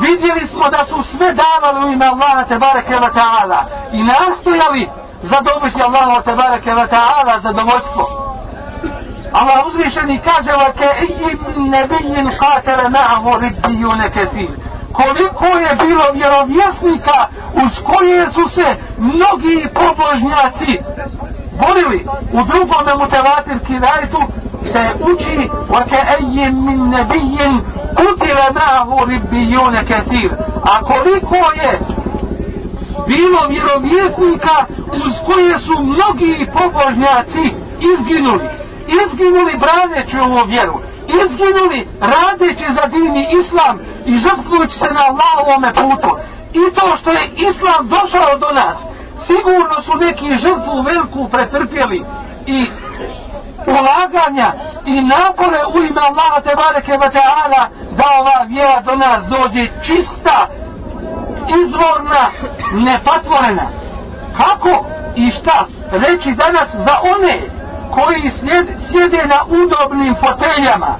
[0.00, 3.60] Vidjeli smo da su sve davali u ime Allaha tebareke wa ta'ala
[3.92, 4.88] i nastojali
[5.22, 8.25] zadovoljiti Allaha tebareke wa ta'ala zadovoljstvo.
[9.36, 11.38] Allah uzvišeni kaže wa ke ijim
[11.70, 14.48] nebijin katele ma'ahu ribbijune ketir
[14.92, 20.78] koliko je bilo vjerovjesnika uz koje su se mnogi pobožnjaci
[21.60, 22.06] borili?
[22.32, 24.20] U drugome mutevatir kirajtu
[24.72, 27.60] se uči wa ke ijim min nebijin
[27.96, 30.30] kutile ma'ahu ribbijune ketir
[30.62, 31.78] a koliko je
[33.06, 34.56] bilo vjerovjesnika
[34.92, 38.65] uz koje su mnogi pobožnjaci izginuli?
[38.86, 40.74] Izginuli braneći ovu vjeru
[41.08, 46.16] izginuli radeći za dini islam i žrtvujući se na Allahovome putu.
[46.52, 48.76] I to što je islam došao do nas
[49.26, 52.04] sigurno su neki žrtvu veliku pretrpjeli
[52.46, 52.66] i
[53.66, 54.52] ulaganja
[54.86, 57.62] i napore u ime Allaha te bareke wa ta'ala
[57.96, 60.46] da ova vjera do nas dođe čista
[61.62, 62.30] izvorna
[62.72, 63.66] nepatvorena.
[64.36, 64.84] Kako
[65.16, 67.55] i šta reći danas za one
[67.94, 70.96] koji sjede, sjede na udobnim foteljama.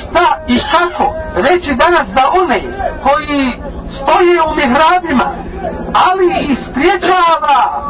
[0.00, 1.14] Šta i kako?
[1.34, 2.62] Reći danas za one
[3.02, 3.58] koji
[3.90, 5.28] stoje u mihrabima
[5.92, 7.82] ali i spriječava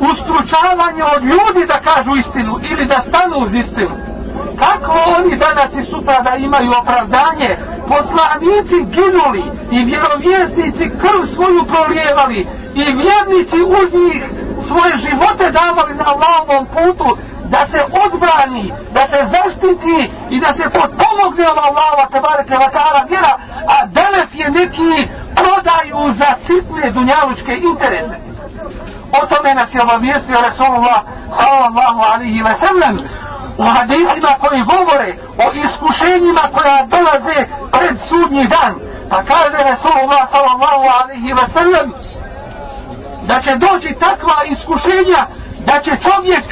[0.00, 4.11] ustručavanje od ljudi da kažu istinu ili da stanu uz istinu
[4.58, 7.56] kako oni danas i sutra da imaju opravdanje
[7.88, 14.22] poslanici ginuli i vjerovjesnici krv svoju prolijevali i vjernici uz njih
[14.68, 17.16] svoje živote davali na Allahovom putu
[17.54, 23.34] da se odbrani, da se zaštiti i da se potpomogne ova Allahova tebareke vakara vjera,
[23.74, 24.92] a danas je neki
[25.38, 28.16] prodaju za sitne dunjalučke interese.
[29.18, 31.00] O tome nas je obavijestio Resulullah
[31.40, 32.98] sallallahu alihi wa sallam
[33.58, 38.74] u hadisima koji govore o iskušenjima koja dolaze pred sudnji dan.
[39.10, 41.92] Pa kaže Resulullah sallallahu alaihi wa sallam
[43.22, 45.26] da će doći takva iskušenja
[45.66, 46.44] da će čovjek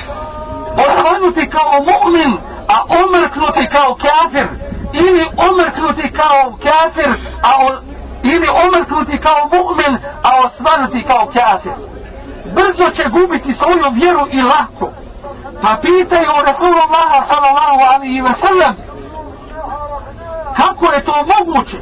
[0.87, 2.37] osvanuti kao mu'min,
[2.69, 4.49] a omrknuti kao kafir,
[4.93, 7.11] ili omrknuti kao kafir,
[7.43, 7.71] a o,
[8.23, 11.73] ili omrknuti kao mu'min, a osvanuti kao kafir.
[12.55, 14.91] Brzo će gubiti svoju vjeru i lako.
[15.63, 18.75] Pa pitaju Rasulullah sallallahu alaihi wa sallam,
[20.57, 21.77] kako je to moguće?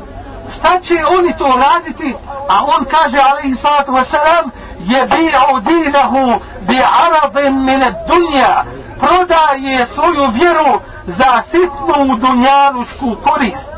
[0.58, 2.14] Šta će oni to raditi?
[2.48, 8.64] A on kaže alaihi sallatu wa sallam, je bi'u dinahu bi aradin mine dunja,
[8.98, 13.68] prodaje svoju vjeru za sitnu dunjalušku korist.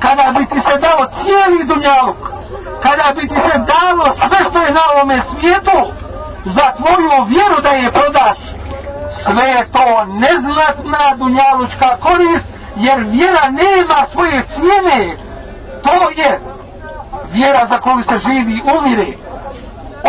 [0.00, 2.16] Kada bi ti se dao cijeli dunjaluk,
[2.82, 5.92] kada bi ti se dalo sve što je na ovome svijetu,
[6.44, 8.38] za tvoju vjeru da je prodaš,
[9.24, 15.16] sve je to neznatna dunjalučka korist, jer vjera nema svoje cijene.
[15.82, 16.40] To je
[17.32, 19.12] vjera za koju se živi i umire.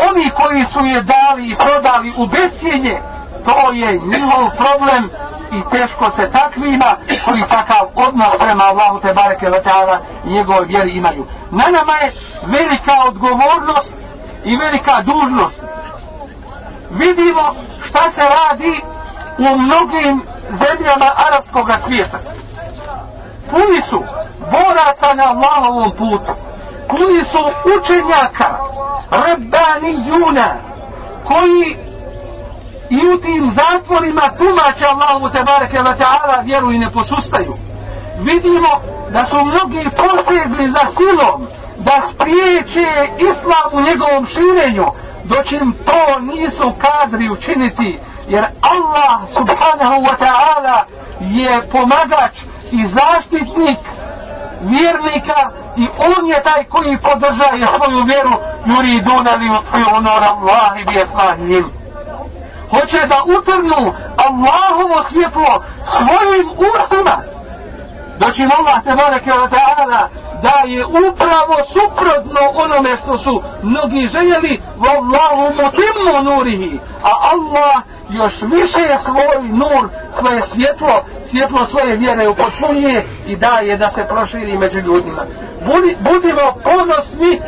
[0.09, 3.01] Oni koji su je dali i prodali u besjenje,
[3.45, 5.09] to je njihov problem
[5.51, 6.95] i teško se takvima
[7.25, 11.25] koji takav odnos prema Allahu te bareke letala i njegove vjeri imaju.
[11.51, 12.13] Na nama je
[12.45, 13.93] velika odgovornost
[14.43, 15.61] i velika dužnost.
[16.91, 17.55] Vidimo
[17.89, 18.81] šta se radi
[19.37, 22.19] u mnogim zemljama arapskog svijeta.
[23.49, 24.03] Puni su
[24.39, 26.33] boraca na Allahovom putu,
[26.87, 27.39] koji su
[27.77, 28.57] učenjaka,
[29.11, 30.55] rebani juna,
[31.27, 31.77] koji
[32.89, 37.53] i u tim zatvorima tumače Allahu te bareke wa ta'ala vjeru i ne posustaju.
[38.19, 38.69] Vidimo
[39.09, 44.85] da su mnogi posegli za silom da spriječe islam u njegovom širenju,
[45.23, 50.85] doćim to nisu kadri učiniti, jer Allah subhanahu wa ta'ala
[51.19, 52.35] je pomagač
[52.71, 53.79] i zaštitnik
[54.61, 58.33] vjernika i on je taj koji podržaje svoju vjeru
[58.65, 61.83] juri dunali u tvoju onora Allahi bi efahim
[62.73, 67.17] hoće da utrnu Allahovo svjetlo svojim ustima.
[68.19, 70.07] Doći Allah te bareke wa ta'ala
[70.43, 76.79] da je upravo suprotno onome što su mnogi željeli vallahu mutimmu nurihi.
[77.03, 77.75] A Allah
[78.09, 84.57] još više svoj nur svoje svjetlo svjetlo svoje vjere upotpunije i daje da se proširi
[84.57, 85.21] među ljudima.
[85.65, 87.41] Budi, budimo ponosni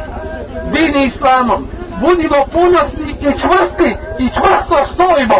[0.71, 1.67] dini islamom.
[2.01, 5.35] Budimo ponosni i čvrsti i čvrsto stojimo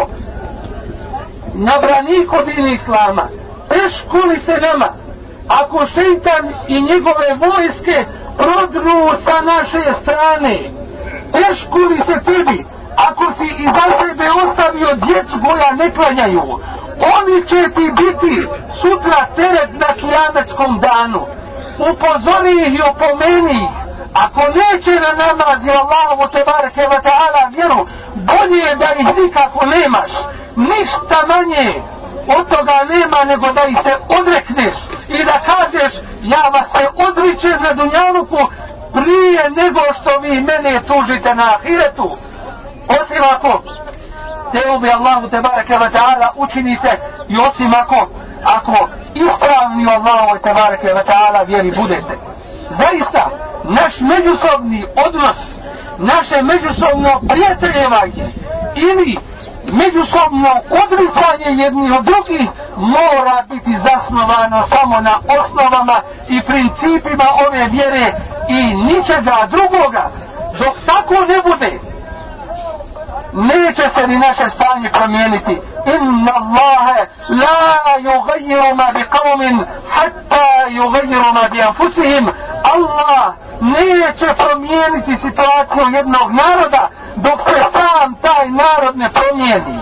[1.54, 3.28] na braniku dini islama.
[3.68, 5.05] Teško li se nama
[5.48, 8.04] ako šeitan i njegove vojske
[8.36, 10.58] prodru sa naše strane
[11.32, 12.64] teško li se tebi?
[12.96, 16.58] Ako si iza sebe ostavio djecu koja ne klanjaju
[17.00, 18.48] oni će ti biti
[18.80, 21.26] sutra teret na kijametskom danu.
[21.78, 23.70] Upozori ih i opomeni ih.
[24.14, 29.06] Ako neće na namaz i Allahovu te bareke wa ta'ala vjeru bolje je da ih
[29.22, 30.10] nikako nemaš.
[30.56, 31.82] Ništa manje
[32.38, 34.76] od toga nema nego da ih se odrekneš
[35.20, 38.38] i da kažeš ja vas se odričem na dunjaluku
[38.92, 42.16] prije nego što vi mene tužite na ahiretu.
[42.88, 43.62] Osim ako
[44.52, 46.98] te ubi Allahu te bareke wa ta'ala učinite
[47.28, 48.08] i osim ako
[48.44, 52.18] ako ispravni Allahu te bareke wa ta'ala vjeri budete.
[52.70, 53.30] Zaista
[53.64, 55.36] naš međusobni odnos
[55.98, 58.32] naše međusobno prijateljevanje
[58.74, 59.16] ili
[59.72, 60.50] međusobno
[60.82, 68.14] odricanje jednih od drugih mora biti zasnovano samo na osnovama i principima ove vjere
[68.48, 70.10] i ničega drugoga.
[70.58, 71.95] Dok tako ne bude
[73.36, 75.60] neće se ni naše stanje promijeniti.
[75.86, 82.28] Inna Allahe la yugayiru ma bi qavmin hatta yugayiru ma bi anfusihim.
[82.74, 89.78] Allah neće promijeniti situaciju jednog naroda dok se sam taj narod ne promijeni.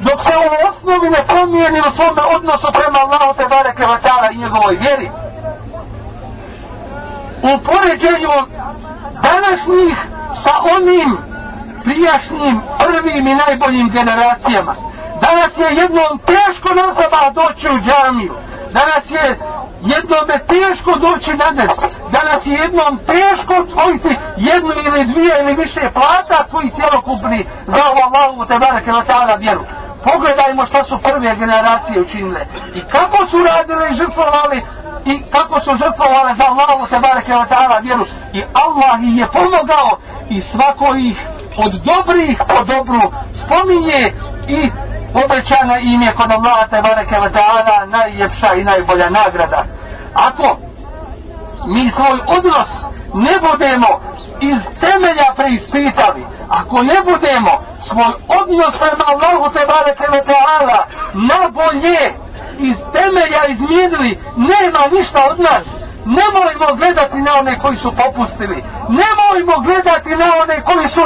[0.00, 4.36] Dok se u osnovi ne promijeni u svome odnosu prema Allahu te bareke vatala i
[4.36, 5.10] njegovoj vjeri.
[7.42, 8.30] U poređenju
[9.22, 9.96] današnjih
[10.44, 11.29] sa onim
[11.84, 14.74] prijašnjim prvim i najboljim generacijama.
[15.20, 18.34] Danas je jednom teško nazaba doći u džamiju.
[18.72, 19.38] Danas je
[19.84, 21.70] jednom je teško doći na des
[22.12, 28.00] danas je jednom teško osvojiti jednu ili dvije ili više plata svoj cjelokupni za ovu
[28.06, 29.60] Allahovu te barake na ta'ala vjeru.
[30.04, 32.40] Pogledajmo šta su prve generacije učinile
[32.74, 34.62] i kako su radile i žrtvovali
[35.04, 38.04] i kako su žrtvovali za Allahovu te barake na ta'ala vjeru.
[38.32, 39.90] I Allah ih je pomogao
[40.28, 41.18] i svako ih
[41.64, 43.00] od dobrih po dobru
[43.44, 44.12] spominje
[44.48, 44.70] i
[45.24, 49.64] obećana im je kod Allaha te bareke ve taala najljepša i najbolja nagrada.
[50.14, 50.56] Ako
[51.66, 52.68] mi svoj odnos
[53.14, 54.00] ne budemo
[54.40, 57.52] iz temelja preispitali ako ne budemo
[57.88, 60.80] svoj odnos prema Allahu te bareke ve taala
[61.14, 61.40] na
[62.58, 65.66] iz temelja izmijenili nema ništa od nas.
[66.04, 68.64] Nemojmo gledati na one koji su popustili.
[68.88, 71.00] Nemojmo gledati na one koji su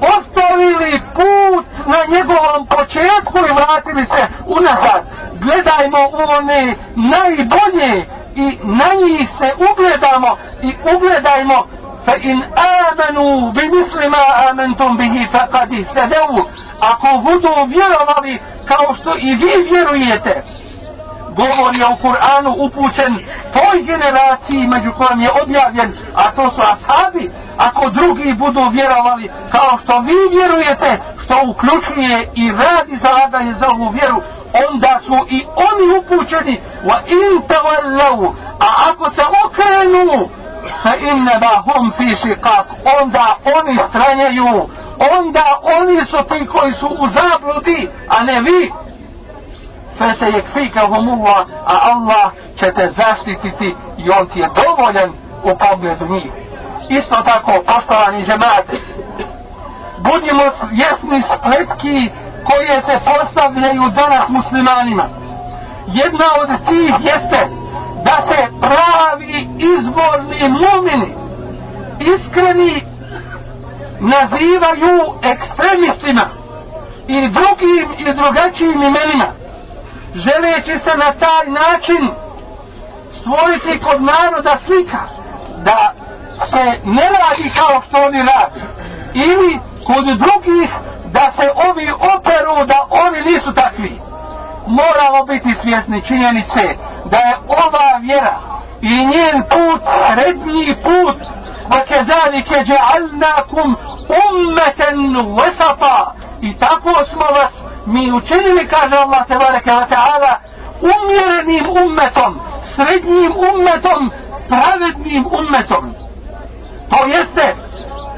[0.00, 5.02] ostavili put na njegovom početku i vratili se unazad.
[5.40, 11.66] Gledajmo u one najbolje i na njih se ugledamo i ugledajmo
[12.04, 16.44] fa in amanu bi mislima amantum bihi fa kad ihtadevu
[16.80, 20.42] ako budu vjerovali kao što i vi vjerujete
[21.36, 23.12] govor je u Kur'anu upućen
[23.52, 29.78] toj generaciji među kojom je objavljen, a to su ashabi, ako drugi budu vjerovali kao
[29.82, 34.20] što vi vjerujete, što uključuje i radi zalaganje za ovu vjeru,
[34.70, 40.28] onda su i oni upućeni wa in tawallu a ako se okrenu
[40.82, 42.64] fa inneba hum fi shiqaq,
[43.02, 44.68] onda oni stranjaju,
[45.18, 48.72] onda oni su ti koji su u zabludi, a ne vi,
[49.98, 55.10] fese je kfika humullah, a Allah će te zaštititi i on ti je dovoljan
[55.44, 56.32] u pogledu njih.
[56.88, 58.80] Isto tako, poštovani žemate,
[59.98, 60.42] budimo
[60.72, 62.10] jesni spletki
[62.44, 65.04] koje se postavljaju danas muslimanima.
[65.86, 67.48] Jedna od tih jeste
[68.04, 71.14] da se pravi izborni mumini
[72.00, 72.82] iskreni
[74.00, 76.28] nazivaju ekstremistima
[77.08, 79.43] i drugim i drugačijim imenima
[80.15, 82.09] želeći se na taj način
[83.11, 84.99] stvoriti kod naroda slika
[85.63, 85.93] da
[86.51, 88.61] se ne radi kao što oni radi
[89.13, 90.69] ili kod drugih
[91.05, 94.01] da se ovi operu da oni nisu takvi
[94.67, 96.75] moramo biti svjesni činjenice
[97.05, 98.37] da je ova vjera
[98.81, 99.81] i njen put
[100.13, 101.17] srednji put
[101.71, 103.75] وكذلك جعلناكم
[104.11, 104.81] أمة
[105.37, 107.51] وسطا i tako smo vas
[107.86, 110.32] mi učinili kaže Allah tebareke wa ta'ala
[110.80, 112.40] umjerenim ummetom
[112.74, 114.10] srednjim ummetom
[114.48, 115.94] pravednim ummetom.
[116.90, 117.54] To jeste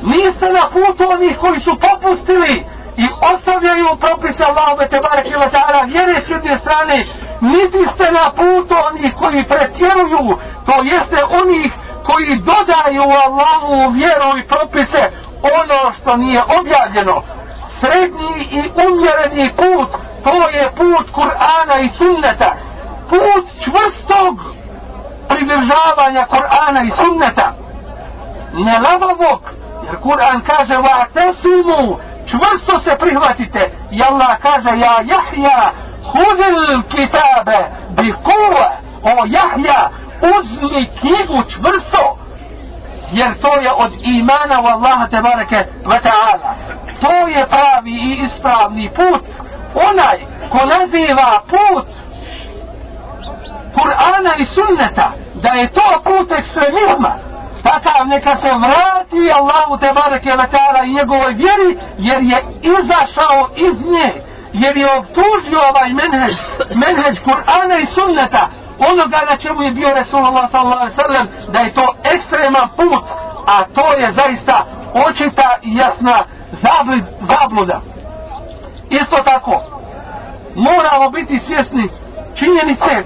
[0.02, 2.64] niste na putu onih koji su popustili
[2.96, 7.06] i ostavljaju propise Allahove tebareke wa ta'ala vjere s jedne strane
[7.40, 11.72] niti ste na putu onih koji pretjeruju to jeste onih
[12.06, 15.02] koji dodaju Allahu vjeru i propise
[15.60, 17.22] ono što nije objavljeno
[17.80, 22.54] srednji i umjereni put to je put Kur'ana i sunneta.
[23.08, 24.34] Put čvrstog
[25.28, 27.52] pridržavanja Kur'ana i sunneta.
[28.52, 29.40] Ne lavavog,
[29.86, 31.98] jer Kur'an kaže va tesimu
[32.30, 33.70] čvrsto se prihvatite.
[33.90, 35.70] I Allah kaže ja Jahja
[36.12, 38.70] hudil kitabe bi kuva
[39.02, 39.90] o Jahja
[40.36, 42.16] uzmi knjigu čvrsto
[43.12, 46.54] jer to je od imana u Allaha te bareke ve ta'ala
[47.06, 49.22] to je pravi i ispravni put.
[49.74, 50.18] Onaj
[50.50, 51.86] ko naziva put
[53.74, 57.12] Kur'ana i sunneta da je to put ekstremizma
[57.62, 63.86] takav neka se vrati Allahu te bareke ta'ala i njegovoj vjeri jer je izašao iz
[63.90, 64.12] nje
[64.52, 66.34] jer je obtužio ovaj menheđ
[66.74, 68.48] menheđ Kur'ana i sunneta
[68.78, 73.04] onoga na čemu je bio Resulullah sallallahu alaihi sallam da je to ekstreman put
[73.46, 76.24] a to je zaista očita i jasna
[76.62, 77.80] zablud, zabluda.
[78.90, 79.62] Isto tako
[80.54, 81.88] moramo biti svjesni
[82.34, 83.04] činjenice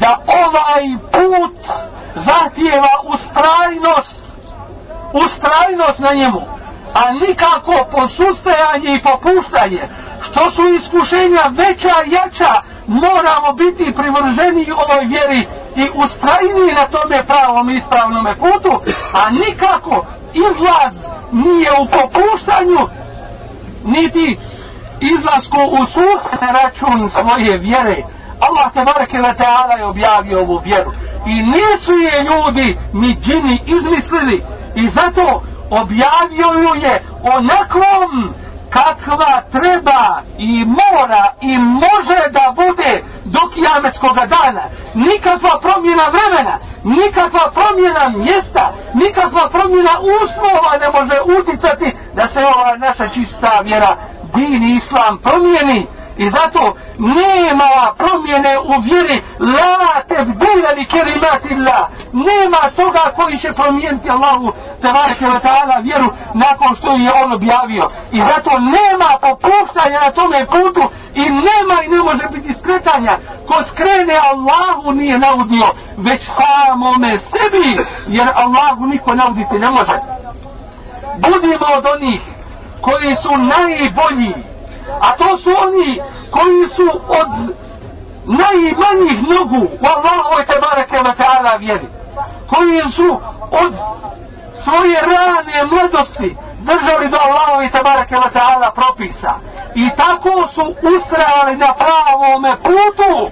[0.00, 1.58] da ovaj put
[2.14, 4.18] zahtijeva ustrajnost
[5.12, 6.58] ustrajnost na njemu
[6.94, 9.88] a nikako posustajanje i popuštanje.
[10.22, 12.52] Što su iskušenja veća i jača
[12.86, 18.80] moramo biti privrženi ovoj vjeri i ustrajni na tome pravom ispravnom putu,
[19.12, 20.94] a nikako izlaz
[21.32, 22.88] nije u popuštanju,
[23.84, 24.38] niti
[25.00, 28.02] izlasku u suh račun svoje vjere.
[28.40, 30.92] Allah te bareke ve taala je objavio ovu vjeru
[31.26, 34.42] i nisu je ljudi ni džini izmislili
[34.74, 38.34] i zato objavio ju je onakvom
[38.70, 44.62] kakva treba i mora i može da bude do kijametskog dana.
[44.94, 52.76] Nikakva promjena vremena, nikakva promjena mjesta, nikakva promjena uslova ne može uticati da se ova
[52.76, 53.96] naša čista vjera,
[54.34, 55.86] din islam promijeni.
[56.18, 61.88] I zato nema promjene u vjeri la tebdila li kerimati la.
[62.12, 64.52] Nema toga koji će promijeniti Allahu
[64.82, 67.90] tebareke wa ta'ala vjeru nakon što je on objavio.
[68.12, 73.18] I zato nema popuštanja na tome putu i nema i ne može biti skretanja.
[73.46, 75.66] Ko skrene Allahu nije naudio,
[75.96, 79.98] već samome sebi, jer Allahu niko nauditi ne može.
[81.16, 82.20] Budimo od onih
[82.80, 84.34] koji su najbolji
[85.00, 87.28] a to su oni koji su od
[88.24, 91.86] najmanjih nogu u Allahove tebareke wa ta'ala vjeri
[92.48, 93.20] koji su
[93.50, 93.72] od
[94.64, 99.34] svoje rane mladosti držali do Allahove tebareke wa ta'ala propisa.
[99.74, 103.30] I tako su ustrajali na pravome putu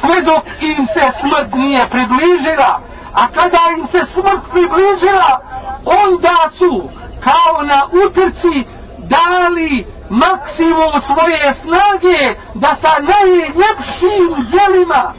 [0.00, 2.80] sve dok im se smrt nije približila.
[3.14, 5.40] A kada im se smrt približila
[5.84, 6.88] onda su
[7.24, 8.64] kao na utrci
[8.98, 12.20] dali maksimum svoje snage
[12.54, 15.12] da sa najljepšim djelima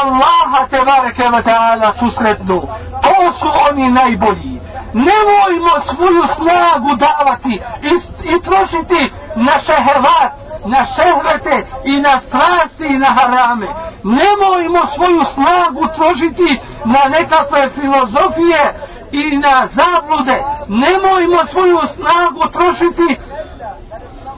[0.00, 2.60] Allaha te bareke ve ta'ala susretnu.
[3.02, 4.60] To su oni najbolji.
[4.94, 7.92] Nemojmo svoju snagu davati i,
[8.34, 10.32] i trošiti na šehevat,
[10.66, 13.66] na šehvete i na strasti i na harame.
[14.04, 18.74] Nemojmo svoju snagu trošiti na nekakve filozofije
[19.12, 20.42] i na zablude.
[20.68, 23.16] Nemojmo svoju snagu trošiti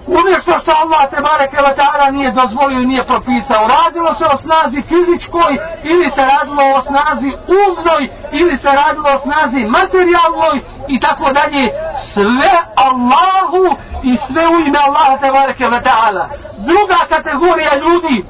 [0.07, 3.69] u što Allah te bareke wa ta'ala nije dozvolio i nije propisao.
[3.69, 5.53] Radilo se o snazi fizičkoj
[5.83, 7.31] ili se radilo o snazi
[7.61, 8.03] umnoj
[8.33, 10.57] ili se radilo o snazi materijalnoj
[10.89, 11.65] i tako dalje.
[12.15, 16.25] Sve Allahu i sve u ime Allah te bareke wa ta'ala.
[16.59, 18.25] Druga kategorija ljudi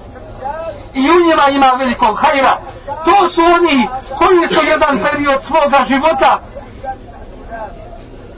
[0.94, 2.58] i u njima ima velikog hajra
[3.04, 6.38] to su oni koji su jedan period svoga života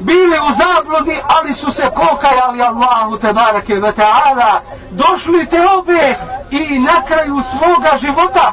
[0.06, 6.14] bile u zabludi, ali su se pokajali Allahu te bareke ve ta'ala, došli te obe
[6.50, 8.52] i na kraju svoga života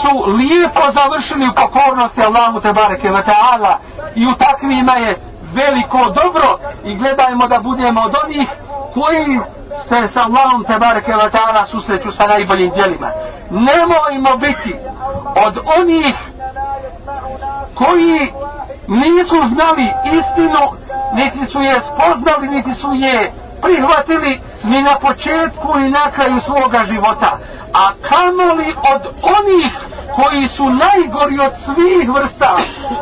[0.00, 3.78] su lijepo završili u pokornosti Allahu te bareke ve ta'ala.
[4.14, 5.16] I u takvima je
[5.54, 6.58] veliko dobro.
[6.84, 8.48] I gledajmo da budemo od onih
[8.96, 9.40] koji
[9.88, 13.10] se sa Allahom te bareke ve ta'ala susreću sa najboljim djelima.
[13.50, 14.76] Nemojmo biti
[15.46, 16.16] od onih
[17.74, 18.32] koji
[18.88, 20.62] nisu znali istinu,
[21.12, 23.32] niti su je spoznali, niti su je
[23.62, 27.38] prihvatili ni na početku ni na kraju svoga života.
[27.72, 29.72] A kamoli od onih
[30.16, 32.56] koji su najgori od svih vrsta,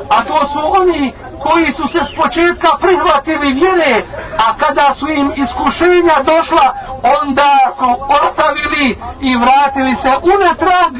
[0.08, 1.12] a to su oni
[1.42, 4.02] koji su se s početka prihvatili vjere,
[4.38, 6.74] a kada su im iskušenja došla,
[7.22, 7.88] onda su
[8.22, 10.94] ostavili i vratili se unatrag,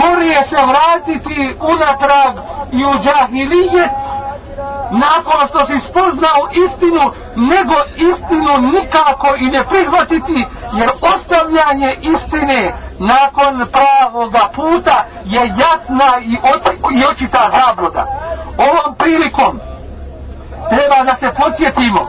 [0.00, 2.34] gorije se vratiti unatrag
[2.72, 3.90] i u džahilijet,
[4.92, 13.66] nakon što si spoznao istinu, nego istinu nikako i ne prihvatiti, jer ostavljanje istine nakon
[13.72, 18.06] pravoga puta je jasna i, oči, i očita zabluda.
[18.58, 19.60] Ovom prilikom
[20.70, 22.06] treba da se podsjetimo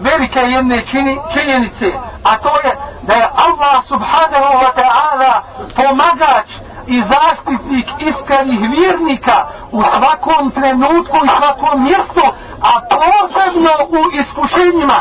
[0.00, 1.92] velike jedne čini, činjenice,
[2.24, 5.42] a to je da je Allah subhanahu wa ta'ala
[5.76, 6.46] pomagač
[6.90, 9.38] i zaštitnik iskrenih vjernika
[9.72, 12.26] u svakom trenutku i svakom mjestu,
[12.62, 14.98] a posebno u iskušenjima.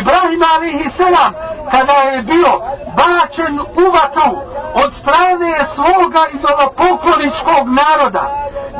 [0.00, 1.32] Ibrahim alihi selam,
[1.70, 2.52] kada je bio
[2.96, 4.36] bačen u vatru
[4.74, 8.24] od strane svoga idolopokloničkog naroda,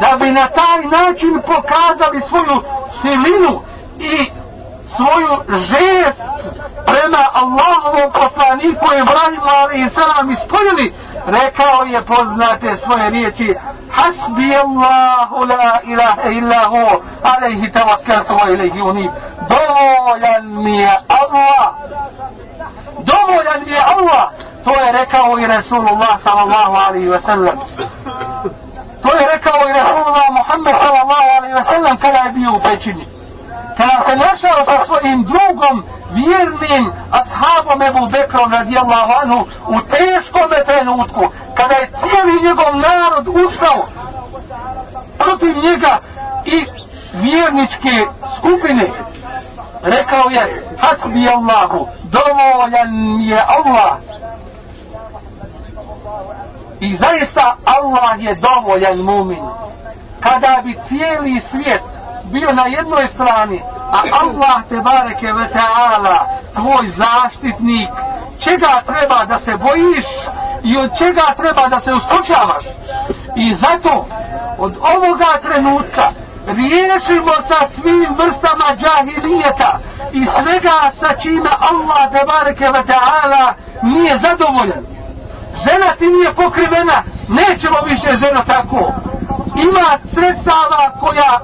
[0.00, 2.62] da bi na taj način pokazali svoju
[3.02, 3.61] silinu
[3.98, 4.30] i
[4.97, 6.20] svoju žest
[6.86, 10.95] prema Allahovom poslaniku Ibrahimu alihi salam ispunili,
[11.26, 13.55] rekao je poznate svoje riječi
[13.93, 19.11] Hasbi Allahu la ilaha illa hu alaihi tavakkatu wa ilaihi unib.
[19.49, 21.74] Dovoljan mi je Allah
[23.05, 24.30] dovoljan mi je Allah.
[24.64, 27.59] To je rekao i Rasulullah sallallahu alaihi wa sallam.
[29.03, 33.07] To je rekao i Rasulullah Muhammed sallallahu alaihi wa sallam kada je bio u pećini.
[33.81, 41.24] Pa ako našao sa svojim drugom vjernim ashabom Ebu Bekrom radijallahu anhu u teškom trenutku
[41.55, 43.89] kada je cijeli njegov narod ustao
[45.18, 45.99] protiv njega
[46.45, 46.66] i
[47.14, 48.07] vjerničke
[48.39, 48.91] skupine
[49.83, 53.97] rekao je hasbi Allahu dovoljan je Allah.
[56.81, 59.43] I zaista Allah je dovoljan mumin.
[60.20, 61.83] Kada bi cijeli svijet
[62.31, 63.62] bio na jednoj strani,
[63.93, 66.18] a Allah te bareke ve ta'ala,
[66.55, 67.91] tvoj zaštitnik,
[68.39, 70.05] čega treba da se bojiš
[70.62, 72.64] i od čega treba da se ustočavaš.
[73.37, 74.07] I zato,
[74.59, 76.12] od ovoga trenutka,
[76.47, 79.78] riješimo sa svim vrstama džahilijeta
[80.12, 84.99] i svega sa čime Allah te bareke ve ta'ala nije zadovoljan.
[85.64, 88.92] Žena ti nije pokrivena, nećemo više ženo tako.
[89.68, 91.40] Ima sredstava koja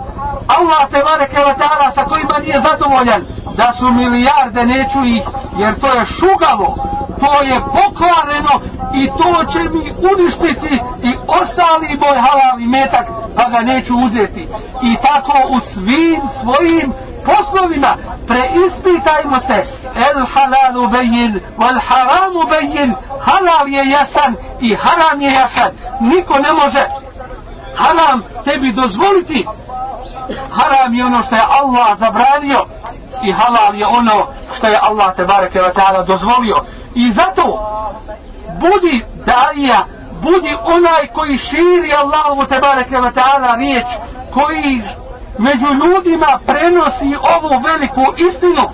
[0.47, 3.23] Allah te vareke wa sa kojima nije zadovoljan
[3.57, 5.23] da su milijarde neću ih
[5.59, 6.77] jer to je šugavo
[7.21, 8.55] to je pokvareno
[8.95, 13.07] i to će mi uništiti i ostali moj halal i metak
[13.37, 14.49] pa ga neću uzeti
[14.83, 16.93] i tako u svim svojim
[17.27, 17.97] poslovima
[18.27, 19.67] preispitajmo se.
[19.95, 25.71] El halalu bejin wal haramu bejin halal je jasan i haram je jasan.
[26.01, 26.87] Niko ne može
[27.77, 29.47] haram tebi dozvoliti.
[30.51, 32.67] Haram je ono što je Allah zabranio
[33.23, 34.27] i halal je ono
[34.59, 36.57] što je Allah te bareke wa ta'ala dozvolio.
[36.95, 37.59] I zato
[38.61, 39.85] budi daija
[40.23, 43.87] budi onaj koji širi Allahu te bareke wa ta'ala riječ
[44.35, 44.83] koji
[45.39, 48.65] među ljudima prenosi ovu veliku istinu.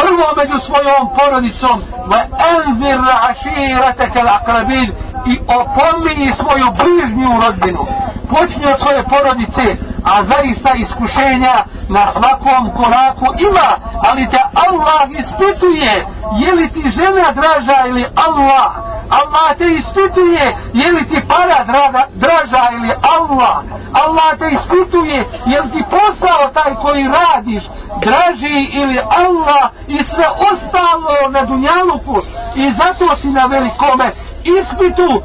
[0.00, 2.20] Prvo među svojom porodicom wa
[2.52, 3.00] anzir
[3.30, 4.92] aširataka al-aqrabin
[5.26, 7.86] i opominji svoju bližnju rodbinu.
[8.30, 9.66] Počni od svoje porodice
[10.04, 11.54] a zaista iskušenja
[11.88, 13.70] na svakom koraku ima
[14.08, 16.06] ali te Allah ispituje
[16.40, 18.72] je li ti žena draža ili Allah?
[19.20, 23.56] Allah te ispituje je li ti para draga, draža ili Allah.
[23.92, 27.62] Allah te ispituje je li ti posao taj koji radiš
[28.00, 32.16] draži ili Allah i sve ostalo na dunjaluku.
[32.54, 34.10] I zato si na velikome
[34.44, 35.22] ispitu.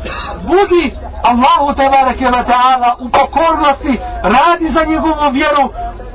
[0.48, 5.70] Budi Allahu te bareke ve taala u pokornosti radi za njegovu vjeru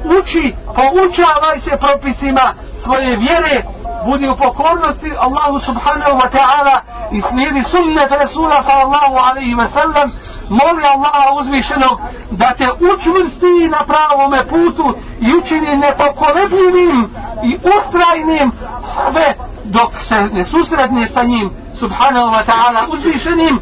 [0.05, 2.55] uči poučavaj se propisima
[2.85, 3.63] svoje vjere
[4.07, 6.81] budi u pokornosti Allahu subhanahu wa ta'ala
[7.13, 10.11] i slijedi sunnet Rasula sallallahu alaihi wa sallam
[10.49, 12.01] moli Allaha uzvišenog
[12.31, 17.09] da te učvrsti na pravome putu i učini nepokolebljivim
[17.43, 18.53] i ustrajnim
[19.11, 19.35] sve
[19.65, 23.61] dok se ne susretne sa njim subhanahu wa ta'ala uzvišenim.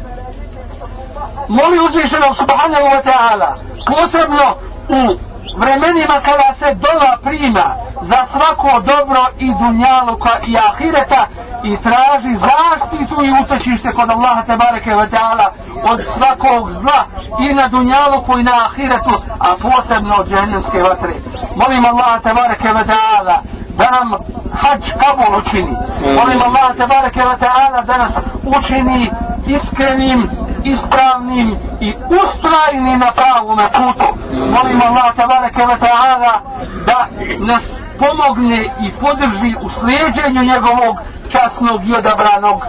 [1.47, 3.55] Moli uzvišenog subhanahu wa ta'ala
[3.87, 4.55] posebno
[4.89, 11.27] u vremenima kada se dova prima za svako dobro i dunjaluka i ahireta
[11.63, 15.47] i traži zaštitu i utočište kod Allaha tebareke wa ta'ala
[15.83, 17.05] od svakog zla
[17.39, 21.13] i na dunjaluku i na ahiretu a posebno od džahnemske vatre.
[21.55, 23.37] Molim Allaha te bareke ta'ala
[23.77, 24.11] da nam
[24.53, 25.75] hađ kabul učini.
[26.19, 28.13] Molim Allaha tebareke wa ta'ala da nas
[28.45, 29.11] učini
[29.47, 30.29] iskrenim
[30.63, 34.07] ispravnim i ustrajnim na pravom putu.
[34.33, 36.41] Molim Allah tabareke wa ta'ala
[36.85, 37.07] da
[37.39, 40.95] nas pomogne i podrži u slijedjenju njegovog
[41.31, 42.61] časnog i odabranog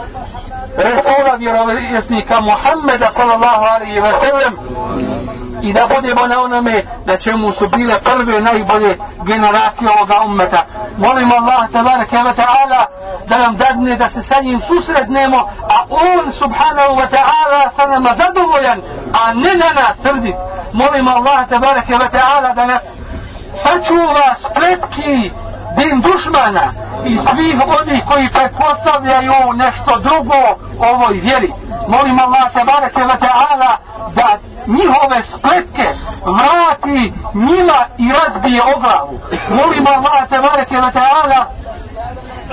[0.76, 4.54] Resula vjerovjesnika Muhammeda sallallahu alaihi ve sellem
[5.62, 10.64] i da budemo na onome da čemu su bile prve najbolje generacije ovoga ummeta.
[10.98, 12.86] Molim Allah tabaraka wa ta'ala
[13.28, 15.38] da nam dadne da se sa njim susretnemo,
[15.76, 18.80] a on subhanahu wa ta'ala sa nama zadovoljan,
[19.12, 20.36] a ne na nas srdit.
[20.72, 22.82] Molim Allah tabaraka wa ta'ala da nas
[23.62, 25.30] sačuva spletki
[25.76, 26.72] din dušmana
[27.05, 30.40] i svih onih koji predpostavljaju nešto drugo
[30.78, 31.53] ovoj vjeri.
[31.88, 33.76] Molim Allah tabaraka wa ta'ala
[34.14, 35.88] da njihove spletke
[36.24, 39.18] vrati njima i razbije o glavu.
[39.50, 41.44] Molim Allah tabaraka wa ta'ala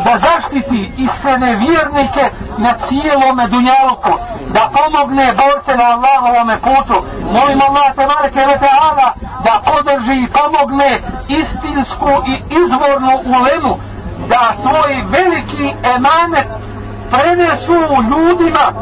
[0.05, 2.25] da zaštiti iskrene vjernike
[2.57, 4.13] na cijelome dunjaluku,
[4.53, 6.97] da pomogne borce na Allahovome putu.
[7.33, 9.07] Molim Allah tabaraka wa ta'ala
[9.43, 13.73] da podrži i pomogne istinsku i izvornu ulemu,
[14.29, 16.47] da svoj veliki emanet
[17.11, 17.79] prenesu
[18.09, 18.73] ljudima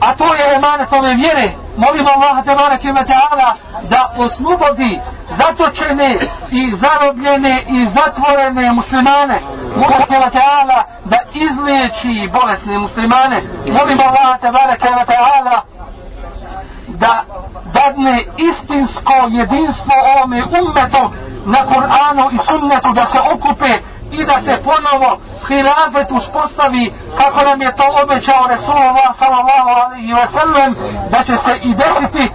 [0.00, 1.52] a to je emanet ove vjere
[1.82, 3.48] molim Allah te barake ta'ala
[3.92, 5.00] da oslobodi
[5.38, 6.10] zatočene
[6.50, 9.38] i zarobljene i zatvorene muslimane.
[9.76, 13.42] Molim Allah ta'ala da izliječi bolesne muslimane.
[13.78, 15.62] Molim Allah te barake ta'ala
[16.88, 17.24] da
[17.74, 21.04] dadne istinsko jedinstvo ovome ummetu
[21.46, 23.72] na Kur'anu i sunnetu da se okupe
[24.10, 30.26] i da se ponovo hilafet uspostavi kako nam je to obećao Resulullah sallallahu alaihi wa
[30.38, 30.74] sallam
[31.10, 32.32] da će se i desiti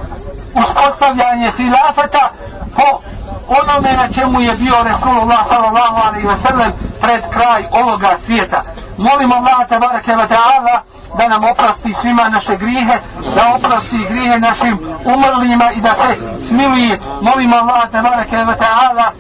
[0.53, 2.30] uspostavljanje hilafeta
[2.76, 2.99] po
[3.47, 6.71] onome na čemu je bio Resulullah sallallahu alaihi wa sallam
[7.01, 8.63] pred kraj ovoga svijeta.
[8.97, 10.82] Molim Allah tabaraka wa ta'ala
[11.17, 12.99] da nam oprosti svima naše grihe,
[13.36, 16.17] da oprosti grihe našim umrlima i da se
[16.47, 16.99] smiluje.
[17.21, 19.11] Molim Allah tabaraka wa ta'ala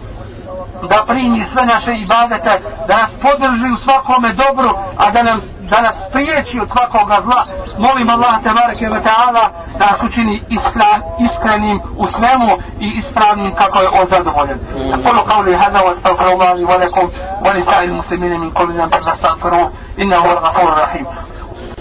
[0.89, 5.81] da primi sve naše ibadete, da nas podrži u svakome dobru, a da nam da
[5.81, 7.45] nas spriječi od svakoga zla.
[7.77, 9.49] Molim Allah te bareke ve taala
[9.79, 14.59] da nas učini iskren, iskrenim u svemu i ispravnim kako je on zadovoljen.
[15.03, 17.09] Qulu qawli hadha wa astaghfirullahi wa lakum
[17.45, 21.05] wa lisa'il muslimina min kulli dhanbin fastaghfiruhu innahu huwal ghafurur rahim.